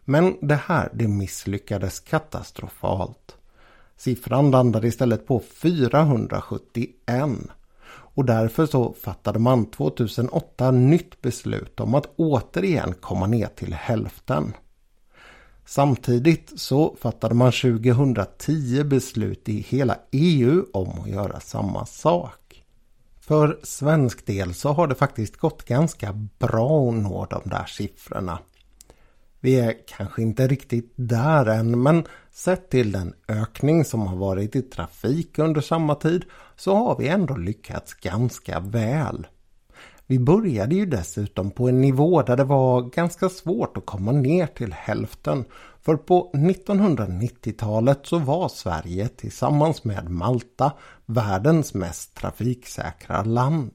Men 0.05 0.37
det 0.41 0.61
här 0.67 0.91
det 0.95 1.09
misslyckades 1.09 2.01
katastrofalt. 2.01 3.37
Siffran 3.97 4.51
landade 4.51 4.89
istället 4.89 5.27
på 5.27 5.41
471 5.41 7.31
och 8.19 8.25
därför 8.25 8.67
så 8.67 8.93
fattade 8.93 9.39
man 9.39 9.67
2008 9.71 10.71
nytt 10.71 11.23
beslut 11.23 11.81
om 11.81 11.95
att 11.95 12.11
återigen 12.17 12.95
komma 13.01 13.27
ner 13.27 13.47
till 13.47 13.75
hälften. 13.75 14.53
Samtidigt 15.65 16.53
så 16.61 16.97
fattade 17.01 17.35
man 17.35 17.53
2010 17.53 18.85
beslut 18.85 19.49
i 19.49 19.61
hela 19.61 19.99
EU 20.11 20.65
om 20.73 21.01
att 21.01 21.09
göra 21.09 21.41
samma 21.41 21.87
sak. 21.87 22.48
För 23.29 23.59
svensk 23.63 24.27
del 24.27 24.55
så 24.55 24.73
har 24.73 24.87
det 24.87 24.95
faktiskt 24.95 25.37
gått 25.37 25.65
ganska 25.65 26.13
bra 26.39 26.89
att 26.89 26.95
nå 26.95 27.27
de 27.31 27.43
där 27.45 27.65
siffrorna. 27.67 28.39
Vi 29.41 29.61
är 29.61 29.75
kanske 29.89 30.23
inte 30.23 30.47
riktigt 30.47 30.93
där 30.97 31.47
än 31.47 31.83
men 31.83 32.05
sett 32.31 32.71
till 32.71 32.93
den 32.93 33.15
ökning 33.29 33.85
som 33.85 34.01
har 34.01 34.17
varit 34.17 34.57
i 34.57 34.63
trafik 34.63 35.39
under 35.39 35.61
samma 35.61 35.95
tid 35.95 36.25
så 36.57 36.75
har 36.75 36.99
vi 36.99 37.09
ändå 37.09 37.37
lyckats 37.37 37.95
ganska 37.95 38.61
väl. 38.61 39.27
Vi 40.11 40.19
började 40.19 40.75
ju 40.75 40.87
dessutom 40.87 41.51
på 41.51 41.69
en 41.69 41.81
nivå 41.81 42.23
där 42.23 42.37
det 42.37 42.45
var 42.45 42.83
ganska 42.83 43.29
svårt 43.29 43.77
att 43.77 43.87
komma 43.87 44.13
ner 44.13 44.47
till 44.47 44.73
hälften. 44.73 45.45
För 45.83 45.97
på 45.97 46.31
1990-talet 46.35 48.01
så 48.03 48.19
var 48.19 48.49
Sverige 48.49 49.09
tillsammans 49.09 49.85
med 49.85 50.09
Malta 50.11 50.73
världens 51.07 51.75
mest 51.75 52.15
trafiksäkra 52.15 53.23
land. 53.23 53.73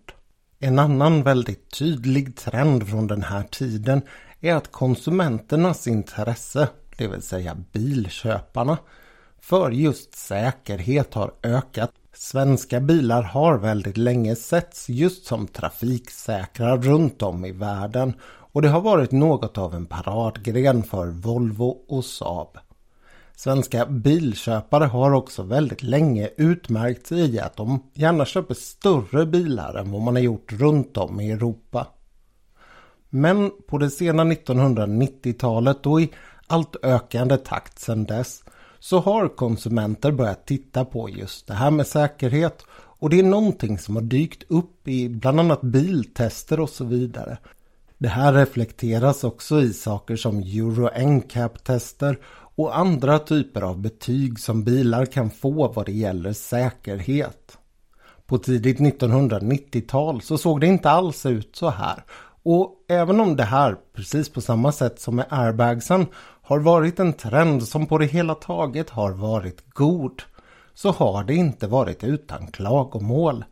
En 0.59 0.79
annan 0.79 1.23
väldigt 1.23 1.71
tydlig 1.71 2.35
trend 2.35 2.89
från 2.89 3.07
den 3.07 3.23
här 3.23 3.43
tiden 3.43 4.01
är 4.39 4.55
att 4.55 4.71
konsumenternas 4.71 5.87
intresse, 5.87 6.69
det 6.97 7.07
vill 7.07 7.21
säga 7.21 7.57
bilköparna, 7.71 8.77
för 9.41 9.71
just 9.71 10.15
säkerhet 10.15 11.13
har 11.13 11.33
ökat. 11.43 11.91
Svenska 12.15 12.79
bilar 12.79 13.23
har 13.23 13.57
väldigt 13.57 13.97
länge 13.97 14.35
setts 14.35 14.89
just 14.89 15.25
som 15.25 15.47
trafiksäkra 15.47 16.77
runt 16.77 17.21
om 17.21 17.45
i 17.45 17.51
världen 17.51 18.13
och 18.23 18.61
det 18.61 18.69
har 18.69 18.81
varit 18.81 19.11
något 19.11 19.57
av 19.57 19.75
en 19.75 19.85
paradgren 19.85 20.83
för 20.83 21.07
Volvo 21.07 21.77
och 21.87 22.05
Saab. 22.05 22.57
Svenska 23.35 23.85
bilköpare 23.85 24.85
har 24.85 25.11
också 25.11 25.43
väldigt 25.43 25.83
länge 25.83 26.29
utmärkt 26.37 27.07
sig 27.07 27.35
i 27.35 27.39
att 27.39 27.57
de 27.57 27.83
gärna 27.93 28.25
köper 28.25 28.53
större 28.53 29.25
bilar 29.25 29.73
än 29.75 29.91
vad 29.91 30.01
man 30.01 30.15
har 30.15 30.23
gjort 30.23 30.51
runt 30.51 30.97
om 30.97 31.19
i 31.19 31.31
Europa. 31.31 31.87
Men 33.09 33.51
på 33.67 33.77
det 33.77 33.89
sena 33.89 34.23
1990-talet 34.23 35.85
och 35.85 36.01
i 36.01 36.09
allt 36.47 36.75
ökande 36.83 37.37
takt 37.37 37.79
sedan 37.79 38.03
dess 38.03 38.42
så 38.83 38.99
har 38.99 39.27
konsumenter 39.27 40.11
börjat 40.11 40.45
titta 40.45 40.85
på 40.85 41.09
just 41.09 41.47
det 41.47 41.53
här 41.53 41.71
med 41.71 41.87
säkerhet 41.87 42.65
Och 42.71 43.09
det 43.09 43.19
är 43.19 43.23
någonting 43.23 43.77
som 43.77 43.95
har 43.95 44.03
dykt 44.03 44.43
upp 44.47 44.87
i 44.87 45.09
bland 45.09 45.39
annat 45.39 45.61
biltester 45.61 46.59
och 46.59 46.69
så 46.69 46.85
vidare. 46.85 47.37
Det 47.97 48.07
här 48.07 48.33
reflekteras 48.33 49.23
också 49.23 49.61
i 49.61 49.73
saker 49.73 50.15
som 50.15 50.39
Euro 50.39 50.89
NCAP-tester 50.95 52.19
och 52.55 52.77
andra 52.77 53.19
typer 53.19 53.61
av 53.61 53.79
betyg 53.79 54.39
som 54.39 54.63
bilar 54.63 55.05
kan 55.05 55.29
få 55.29 55.67
vad 55.67 55.85
det 55.85 55.91
gäller 55.91 56.33
säkerhet. 56.33 57.57
På 58.25 58.37
tidigt 58.37 58.79
1990-tal 58.79 60.21
så 60.21 60.37
såg 60.37 60.61
det 60.61 60.67
inte 60.67 60.89
alls 60.89 61.25
ut 61.25 61.55
så 61.55 61.69
här. 61.69 62.03
Och 62.43 62.85
även 62.89 63.19
om 63.19 63.35
det 63.35 63.43
här, 63.43 63.75
precis 63.95 64.29
på 64.29 64.41
samma 64.41 64.71
sätt 64.71 64.99
som 64.99 65.15
med 65.15 65.25
airbagsen, 65.29 66.05
har 66.45 66.59
varit 66.59 66.99
en 66.99 67.13
trend 67.13 67.63
som 67.67 67.87
på 67.87 67.97
det 67.97 68.05
hela 68.05 68.35
taget 68.35 68.89
har 68.89 69.11
varit 69.11 69.73
god, 69.73 70.21
så 70.73 70.91
har 70.91 71.23
det 71.23 71.35
inte 71.35 71.67
varit 71.67 72.03
utan 72.03 72.47
klagomål. 72.47 73.45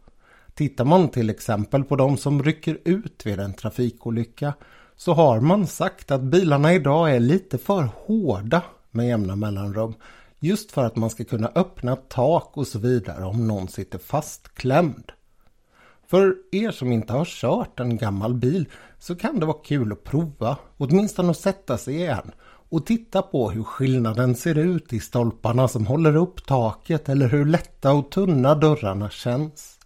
Tittar 0.54 0.86
man 0.86 1.10
till 1.10 1.30
exempel 1.30 1.84
på 1.84 1.96
de 1.96 2.18
som 2.18 2.44
rycker 2.44 2.78
ut 2.86 3.26
vid 3.26 3.40
en 3.40 3.54
trafikolycka 3.54 4.54
så 4.96 5.14
har 5.14 5.40
man 5.40 5.68
sagt 5.68 6.12
att 6.12 6.22
bilarna 6.22 6.74
idag 6.74 7.16
är 7.16 7.20
lite 7.20 7.58
för 7.58 7.90
hårda 7.96 8.64
med 8.92 9.08
jämna 9.08 9.36
mellanrum. 9.36 9.94
Just 10.40 10.72
för 10.72 10.84
att 10.84 10.96
man 10.96 11.10
ska 11.10 11.24
kunna 11.24 11.52
öppna 11.56 11.96
tak 11.96 12.52
och 12.54 12.68
så 12.68 12.80
vidare 12.80 13.26
om 13.26 13.48
någon 13.48 13.68
sitter 13.68 14.00
fastklämd. 14.00 15.12
För 16.08 16.36
er 16.52 16.72
som 16.72 16.92
inte 16.92 17.14
har 17.14 17.26
kört 17.26 17.80
en 17.80 17.98
gammal 17.98 18.34
bil 18.34 18.70
så 19.00 19.16
kan 19.16 19.40
det 19.40 19.46
vara 19.46 19.58
kul 19.64 19.92
att 19.92 20.04
prova, 20.04 20.58
åtminstone 20.78 21.32
att 21.32 21.38
sätta 21.38 21.78
sig 21.78 21.96
i 21.96 22.06
en 22.06 22.32
och 22.72 22.86
titta 22.86 23.22
på 23.22 23.52
hur 23.52 23.64
skillnaden 23.64 24.36
ser 24.36 24.58
ut 24.58 24.94
i 24.94 25.00
stolparna 25.00 25.68
som 25.68 25.88
håller 25.88 26.16
upp 26.16 26.46
taket 26.46 27.10
eller 27.10 27.28
hur 27.28 27.46
lätta 27.46 27.94
och 27.94 28.12
tunna 28.12 28.56
dörrarna 28.56 29.10
känns. 29.10 29.80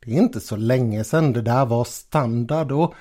Det 0.00 0.10
är 0.10 0.14
inte 0.14 0.40
så 0.40 0.56
länge 0.56 1.04
sedan 1.04 1.32
det 1.32 1.42
där 1.42 1.66
var 1.66 1.84
standard 1.84 2.72
och 2.72 2.94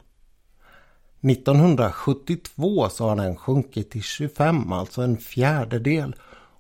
1972 1.21 2.89
så 2.89 3.09
har 3.09 3.17
den 3.17 3.37
sjunkit 3.37 3.91
till 3.91 4.03
25, 4.03 4.73
alltså 4.73 5.03
en 5.03 5.17
fjärdedel. 5.17 6.15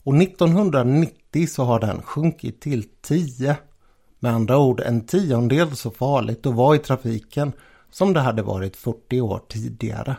Och 0.04 0.16
1990 0.16 1.46
så 1.46 1.64
har 1.64 1.80
den 1.80 2.02
sjunkit 2.02 2.60
till 2.60 2.84
10. 3.02 3.56
Med 4.18 4.32
andra 4.32 4.58
ord 4.58 4.80
en 4.80 5.00
tiondel 5.00 5.76
så 5.76 5.90
farligt 5.90 6.46
att 6.46 6.54
vara 6.54 6.76
i 6.76 6.78
trafiken 6.78 7.52
som 7.90 8.12
det 8.12 8.20
hade 8.20 8.42
varit 8.42 8.76
40 8.76 9.20
år 9.20 9.40
tidigare. 9.48 10.16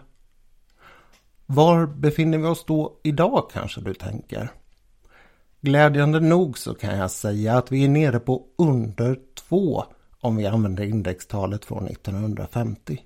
Var 1.45 1.85
befinner 1.85 2.37
vi 2.37 2.45
oss 2.45 2.65
då 2.65 2.99
idag 3.03 3.49
kanske 3.53 3.81
du 3.81 3.93
tänker? 3.93 4.51
Glädjande 5.61 6.19
nog 6.19 6.57
så 6.57 6.73
kan 6.73 6.97
jag 6.97 7.11
säga 7.11 7.57
att 7.57 7.71
vi 7.71 7.85
är 7.85 7.89
nere 7.89 8.19
på 8.19 8.45
under 8.57 9.19
2 9.35 9.83
om 10.21 10.35
vi 10.35 10.45
använder 10.45 10.83
indextalet 10.83 11.65
från 11.65 11.87
1950. 11.87 13.01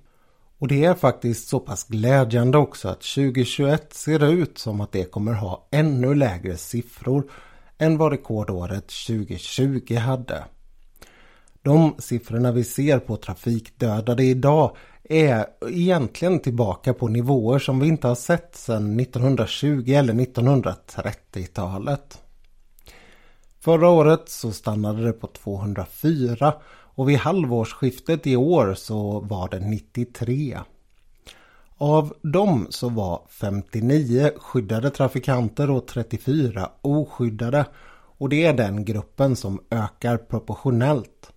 Och 0.58 0.68
det 0.68 0.84
är 0.84 0.94
faktiskt 0.94 1.48
så 1.48 1.60
pass 1.60 1.84
glädjande 1.84 2.58
också 2.58 2.88
att 2.88 3.00
2021 3.00 3.92
ser 3.92 4.24
ut 4.24 4.58
som 4.58 4.80
att 4.80 4.92
det 4.92 5.04
kommer 5.04 5.32
ha 5.32 5.68
ännu 5.70 6.14
lägre 6.14 6.56
siffror 6.56 7.30
än 7.78 7.98
vad 7.98 8.12
rekordåret 8.12 8.88
2020 9.06 9.94
hade. 9.94 10.44
De 11.64 11.94
siffrorna 11.98 12.52
vi 12.52 12.64
ser 12.64 12.98
på 12.98 13.16
trafikdödade 13.16 14.24
idag 14.24 14.76
är 15.04 15.46
egentligen 15.68 16.40
tillbaka 16.40 16.94
på 16.94 17.08
nivåer 17.08 17.58
som 17.58 17.80
vi 17.80 17.88
inte 17.88 18.08
har 18.08 18.14
sett 18.14 18.56
sedan 18.56 19.00
1920 19.00 19.92
eller 19.92 20.14
1930-talet. 20.14 22.22
Förra 23.60 23.88
året 23.88 24.28
så 24.28 24.52
stannade 24.52 25.04
det 25.04 25.12
på 25.12 25.26
204 25.26 26.54
och 26.70 27.08
vid 27.08 27.18
halvårsskiftet 27.18 28.26
i 28.26 28.36
år 28.36 28.74
så 28.74 29.20
var 29.20 29.48
det 29.48 29.60
93. 29.60 30.58
Av 31.76 32.14
dem 32.22 32.66
så 32.70 32.88
var 32.88 33.22
59 33.28 34.30
skyddade 34.36 34.90
trafikanter 34.90 35.70
och 35.70 35.86
34 35.86 36.70
oskyddade 36.80 37.66
och 38.18 38.28
det 38.28 38.44
är 38.44 38.52
den 38.52 38.84
gruppen 38.84 39.36
som 39.36 39.60
ökar 39.70 40.16
proportionellt. 40.16 41.33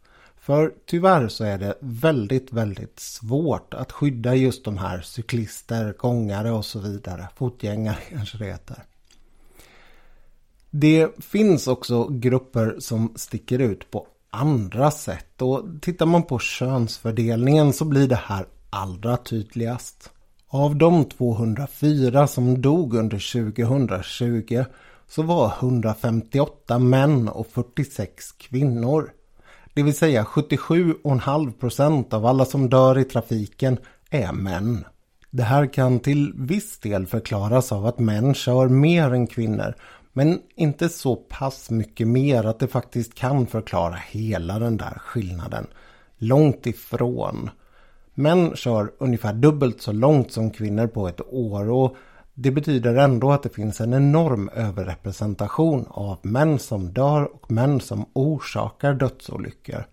För 0.48 0.74
tyvärr 0.86 1.28
så 1.28 1.44
är 1.44 1.58
det 1.58 1.78
väldigt, 1.80 2.54
väldigt 2.54 3.00
svårt 3.00 3.74
att 3.74 3.92
skydda 3.92 4.36
just 4.36 4.66
de 4.66 4.78
här 4.78 5.02
cyklister, 5.02 5.94
gångare 5.98 6.52
och 6.52 6.66
så 6.66 6.80
vidare. 6.80 7.28
Fotgängare 7.36 7.98
kanske 8.10 8.38
det 8.38 8.46
heter. 8.46 8.84
Det 10.70 11.24
finns 11.24 11.68
också 11.68 12.08
grupper 12.08 12.76
som 12.80 13.14
sticker 13.16 13.60
ut 13.60 13.92
på 13.92 14.08
andra 14.30 14.92
sätt 14.92 15.42
och 15.42 15.66
tittar 15.82 16.06
man 16.06 16.24
på 16.24 16.40
könsfördelningen 16.40 17.74
så 17.74 17.86
blir 17.86 18.08
det 18.08 18.22
här 18.24 18.46
allra 18.70 19.18
tydligast. 19.18 20.10
Av 20.48 20.76
de 20.76 21.06
204 21.06 22.28
som 22.28 22.62
dog 22.62 22.94
under 22.94 23.52
2020 23.52 24.64
så 25.08 25.22
var 25.22 25.54
158 25.60 26.80
män 26.80 27.30
och 27.30 27.48
46 27.48 28.32
kvinnor. 28.32 29.12
Det 29.78 29.84
vill 29.84 29.98
säga 29.98 30.24
77,5% 30.24 32.14
av 32.14 32.26
alla 32.26 32.46
som 32.46 32.70
dör 32.70 32.98
i 32.98 33.04
trafiken 33.04 33.78
är 34.10 34.32
män. 34.32 34.86
Det 35.32 35.44
här 35.44 35.74
kan 35.74 36.00
till 36.00 36.34
viss 36.36 36.80
del 36.80 37.08
förklaras 37.08 37.72
av 37.72 37.86
att 37.86 38.00
män 38.00 38.34
kör 38.34 38.70
mer 38.70 39.14
än 39.14 39.28
kvinnor 39.28 39.76
men 40.14 40.40
inte 40.56 40.90
så 40.90 41.16
pass 41.16 41.70
mycket 41.70 42.08
mer 42.08 42.44
att 42.44 42.60
det 42.60 42.68
faktiskt 42.68 43.14
kan 43.14 43.48
förklara 43.48 43.96
hela 44.10 44.60
den 44.60 44.78
där 44.78 44.98
skillnaden. 45.00 45.68
Långt 46.18 46.68
ifrån. 46.68 47.50
Män 48.14 48.56
kör 48.56 48.92
ungefär 48.98 49.34
dubbelt 49.34 49.82
så 49.82 49.92
långt 49.92 50.32
som 50.32 50.52
kvinnor 50.52 50.88
på 50.88 51.08
ett 51.08 51.22
år 51.22 51.70
och 51.70 51.96
det 52.40 52.52
betyder 52.52 52.96
ändå 52.96 53.32
att 53.32 53.44
det 53.44 53.56
finns 53.56 53.82
en 53.82 53.94
enorm 53.94 54.50
överrepresentation 54.50 55.86
av 55.90 56.18
män 56.22 56.60
som 56.60 56.94
dör 56.94 57.24
och 57.36 57.52
män 57.52 57.80
som 57.80 58.06
orsakar 58.14 58.94
dödsolyckor. 58.94 59.84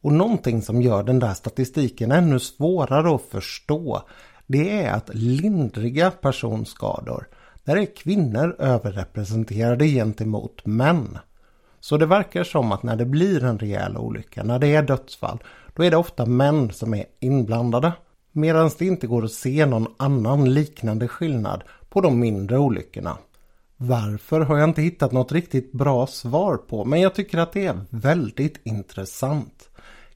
Och 0.00 0.12
någonting 0.12 0.62
som 0.62 0.82
gör 0.82 1.02
den 1.02 1.18
där 1.18 1.34
statistiken 1.34 2.12
ännu 2.12 2.38
svårare 2.38 3.14
att 3.14 3.22
förstå 3.22 4.02
det 4.46 4.82
är 4.82 4.92
att 4.92 5.14
lindriga 5.14 6.10
personskador, 6.10 7.28
där 7.64 7.76
är 7.76 7.96
kvinnor 7.96 8.56
överrepresenterade 8.58 9.86
gentemot 9.86 10.66
män. 10.66 11.18
Så 11.80 11.96
det 11.96 12.06
verkar 12.06 12.44
som 12.44 12.72
att 12.72 12.82
när 12.82 12.96
det 12.96 13.06
blir 13.06 13.44
en 13.44 13.58
rejäl 13.58 13.96
olycka, 13.96 14.42
när 14.42 14.58
det 14.58 14.74
är 14.74 14.82
dödsfall, 14.82 15.42
då 15.74 15.84
är 15.84 15.90
det 15.90 15.96
ofta 15.96 16.26
män 16.26 16.70
som 16.70 16.94
är 16.94 17.04
inblandade. 17.20 17.92
Medan 18.32 18.70
det 18.78 18.86
inte 18.86 19.06
går 19.06 19.24
att 19.24 19.32
se 19.32 19.66
någon 19.66 19.94
annan 19.96 20.54
liknande 20.54 21.08
skillnad 21.08 21.64
på 21.92 22.00
de 22.00 22.20
mindre 22.20 22.58
olyckorna. 22.58 23.18
Varför 23.76 24.40
har 24.40 24.58
jag 24.58 24.68
inte 24.68 24.82
hittat 24.82 25.12
något 25.12 25.32
riktigt 25.32 25.72
bra 25.72 26.06
svar 26.06 26.56
på, 26.56 26.84
men 26.84 27.00
jag 27.00 27.14
tycker 27.14 27.38
att 27.38 27.52
det 27.52 27.66
är 27.66 27.80
väldigt 27.90 28.60
intressant. 28.64 29.70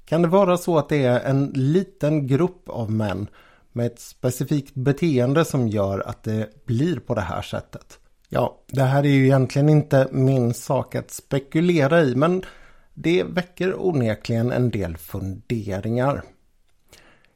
Kan 0.04 0.22
det 0.22 0.28
vara 0.28 0.56
så 0.56 0.78
att 0.78 0.88
det 0.88 1.04
är 1.04 1.20
en 1.20 1.46
liten 1.54 2.26
grupp 2.26 2.68
av 2.68 2.90
män 2.90 3.26
med 3.72 3.86
ett 3.86 4.00
specifikt 4.00 4.74
beteende 4.74 5.44
som 5.44 5.68
gör 5.68 6.08
att 6.08 6.22
det 6.22 6.66
blir 6.66 6.98
på 6.98 7.14
det 7.14 7.20
här 7.20 7.42
sättet? 7.42 7.98
Ja, 8.28 8.60
det 8.66 8.82
här 8.82 9.02
är 9.02 9.08
ju 9.08 9.24
egentligen 9.24 9.68
inte 9.68 10.08
min 10.12 10.54
sak 10.54 10.94
att 10.94 11.10
spekulera 11.10 12.02
i, 12.02 12.14
men 12.14 12.42
det 12.94 13.22
väcker 13.22 13.86
onekligen 13.86 14.52
en 14.52 14.70
del 14.70 14.96
funderingar. 14.96 16.22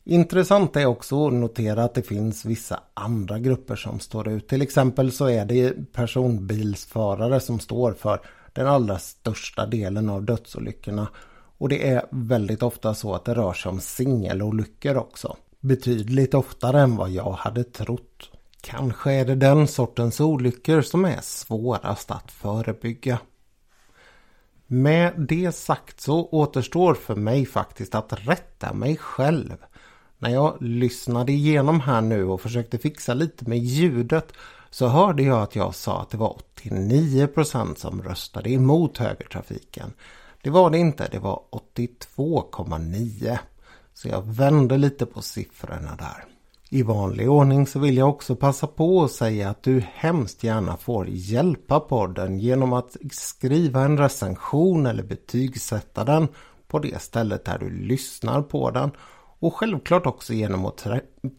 Intressant 0.04 0.76
är 0.76 0.86
också 0.86 1.26
att 1.26 1.32
notera 1.32 1.84
att 1.84 1.94
det 1.94 2.02
finns 2.02 2.44
vissa 2.44 2.80
andra 2.94 3.38
grupper 3.38 3.76
som 3.76 4.00
står 4.00 4.28
ut. 4.28 4.48
Till 4.48 4.62
exempel 4.62 5.12
så 5.12 5.28
är 5.28 5.44
det 5.44 5.92
personbilsförare 5.92 7.40
som 7.40 7.60
står 7.60 7.92
för 7.92 8.20
den 8.52 8.66
allra 8.66 8.98
största 8.98 9.66
delen 9.66 10.10
av 10.10 10.22
dödsolyckorna. 10.22 11.08
Och 11.58 11.68
det 11.68 11.88
är 11.88 12.06
väldigt 12.10 12.62
ofta 12.62 12.94
så 12.94 13.14
att 13.14 13.24
det 13.24 13.34
rör 13.34 13.52
sig 13.52 13.70
om 13.70 13.80
singelolyckor 13.80 14.96
också. 14.96 15.36
Betydligt 15.60 16.34
oftare 16.34 16.80
än 16.80 16.96
vad 16.96 17.10
jag 17.10 17.32
hade 17.32 17.64
trott. 17.64 18.30
Kanske 18.60 19.12
är 19.12 19.24
det 19.24 19.34
den 19.34 19.68
sortens 19.68 20.20
olyckor 20.20 20.82
som 20.82 21.04
är 21.04 21.20
svårast 21.20 22.10
att 22.10 22.32
förebygga. 22.32 23.18
Med 24.66 25.12
det 25.16 25.52
sagt 25.52 26.00
så 26.00 26.28
återstår 26.28 26.94
för 26.94 27.16
mig 27.16 27.46
faktiskt 27.46 27.94
att 27.94 28.12
rätta 28.28 28.72
mig 28.72 28.96
själv. 28.96 29.56
När 30.22 30.30
jag 30.30 30.56
lyssnade 30.60 31.32
igenom 31.32 31.80
här 31.80 32.00
nu 32.00 32.24
och 32.24 32.40
försökte 32.40 32.78
fixa 32.78 33.14
lite 33.14 33.48
med 33.48 33.58
ljudet 33.58 34.32
så 34.70 34.86
hörde 34.86 35.22
jag 35.22 35.42
att 35.42 35.56
jag 35.56 35.74
sa 35.74 36.02
att 36.02 36.10
det 36.10 36.16
var 36.16 36.36
89% 36.62 37.74
som 37.74 38.02
röstade 38.02 38.50
emot 38.50 38.98
högertrafiken. 38.98 39.92
Det 40.42 40.50
var 40.50 40.70
det 40.70 40.78
inte, 40.78 41.08
det 41.12 41.18
var 41.18 41.42
82,9. 42.16 43.38
Så 43.94 44.08
jag 44.08 44.22
vände 44.22 44.78
lite 44.78 45.06
på 45.06 45.22
siffrorna 45.22 45.96
där. 45.98 46.24
I 46.68 46.82
vanlig 46.82 47.30
ordning 47.30 47.66
så 47.66 47.78
vill 47.78 47.96
jag 47.96 48.08
också 48.08 48.36
passa 48.36 48.66
på 48.66 49.04
att 49.04 49.10
säga 49.12 49.50
att 49.50 49.62
du 49.62 49.84
hemskt 49.94 50.44
gärna 50.44 50.76
får 50.76 51.08
hjälpa 51.08 51.80
podden 51.80 52.38
genom 52.38 52.72
att 52.72 52.96
skriva 53.12 53.80
en 53.80 53.98
recension 53.98 54.86
eller 54.86 55.02
betygsätta 55.02 56.04
den 56.04 56.28
på 56.68 56.78
det 56.78 57.02
stället 57.02 57.44
där 57.44 57.58
du 57.58 57.70
lyssnar 57.70 58.42
på 58.42 58.70
den 58.70 58.90
och 59.40 59.54
självklart 59.54 60.06
också 60.06 60.32
genom 60.32 60.66
att 60.66 60.86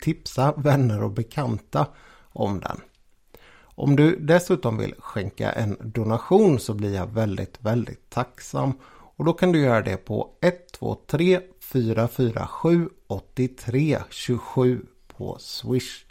tipsa 0.01 0.53
vänner 0.57 1.03
och 1.03 1.11
bekanta 1.11 1.87
om 2.33 2.59
den. 2.59 2.81
Om 3.61 3.95
du 3.95 4.15
dessutom 4.15 4.77
vill 4.77 4.95
skänka 4.97 5.51
en 5.51 5.77
donation 5.79 6.59
så 6.59 6.73
blir 6.73 6.95
jag 6.95 7.07
väldigt, 7.07 7.57
väldigt 7.61 8.09
tacksam. 8.09 8.73
Och 8.89 9.25
då 9.25 9.33
kan 9.33 9.51
du 9.51 9.59
göra 9.59 9.81
det 9.81 9.97
på 9.97 10.29
123 10.41 11.41
447 11.59 12.89
83 13.07 13.99
27 14.09 14.85
på 15.07 15.37
Swish. 15.39 16.05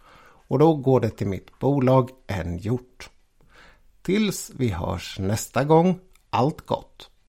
Och 0.49 0.59
då 0.59 0.75
går 0.75 1.01
det 1.01 1.11
till 1.11 1.27
mitt 1.27 1.59
bolag 1.59 2.11
En 2.27 2.59
gjort. 2.59 3.11
Tills 4.03 4.51
vi 4.57 4.69
hörs 4.69 5.19
nästa 5.19 5.65
gång, 5.65 5.99
allt 6.31 6.67
gott! 6.67 7.10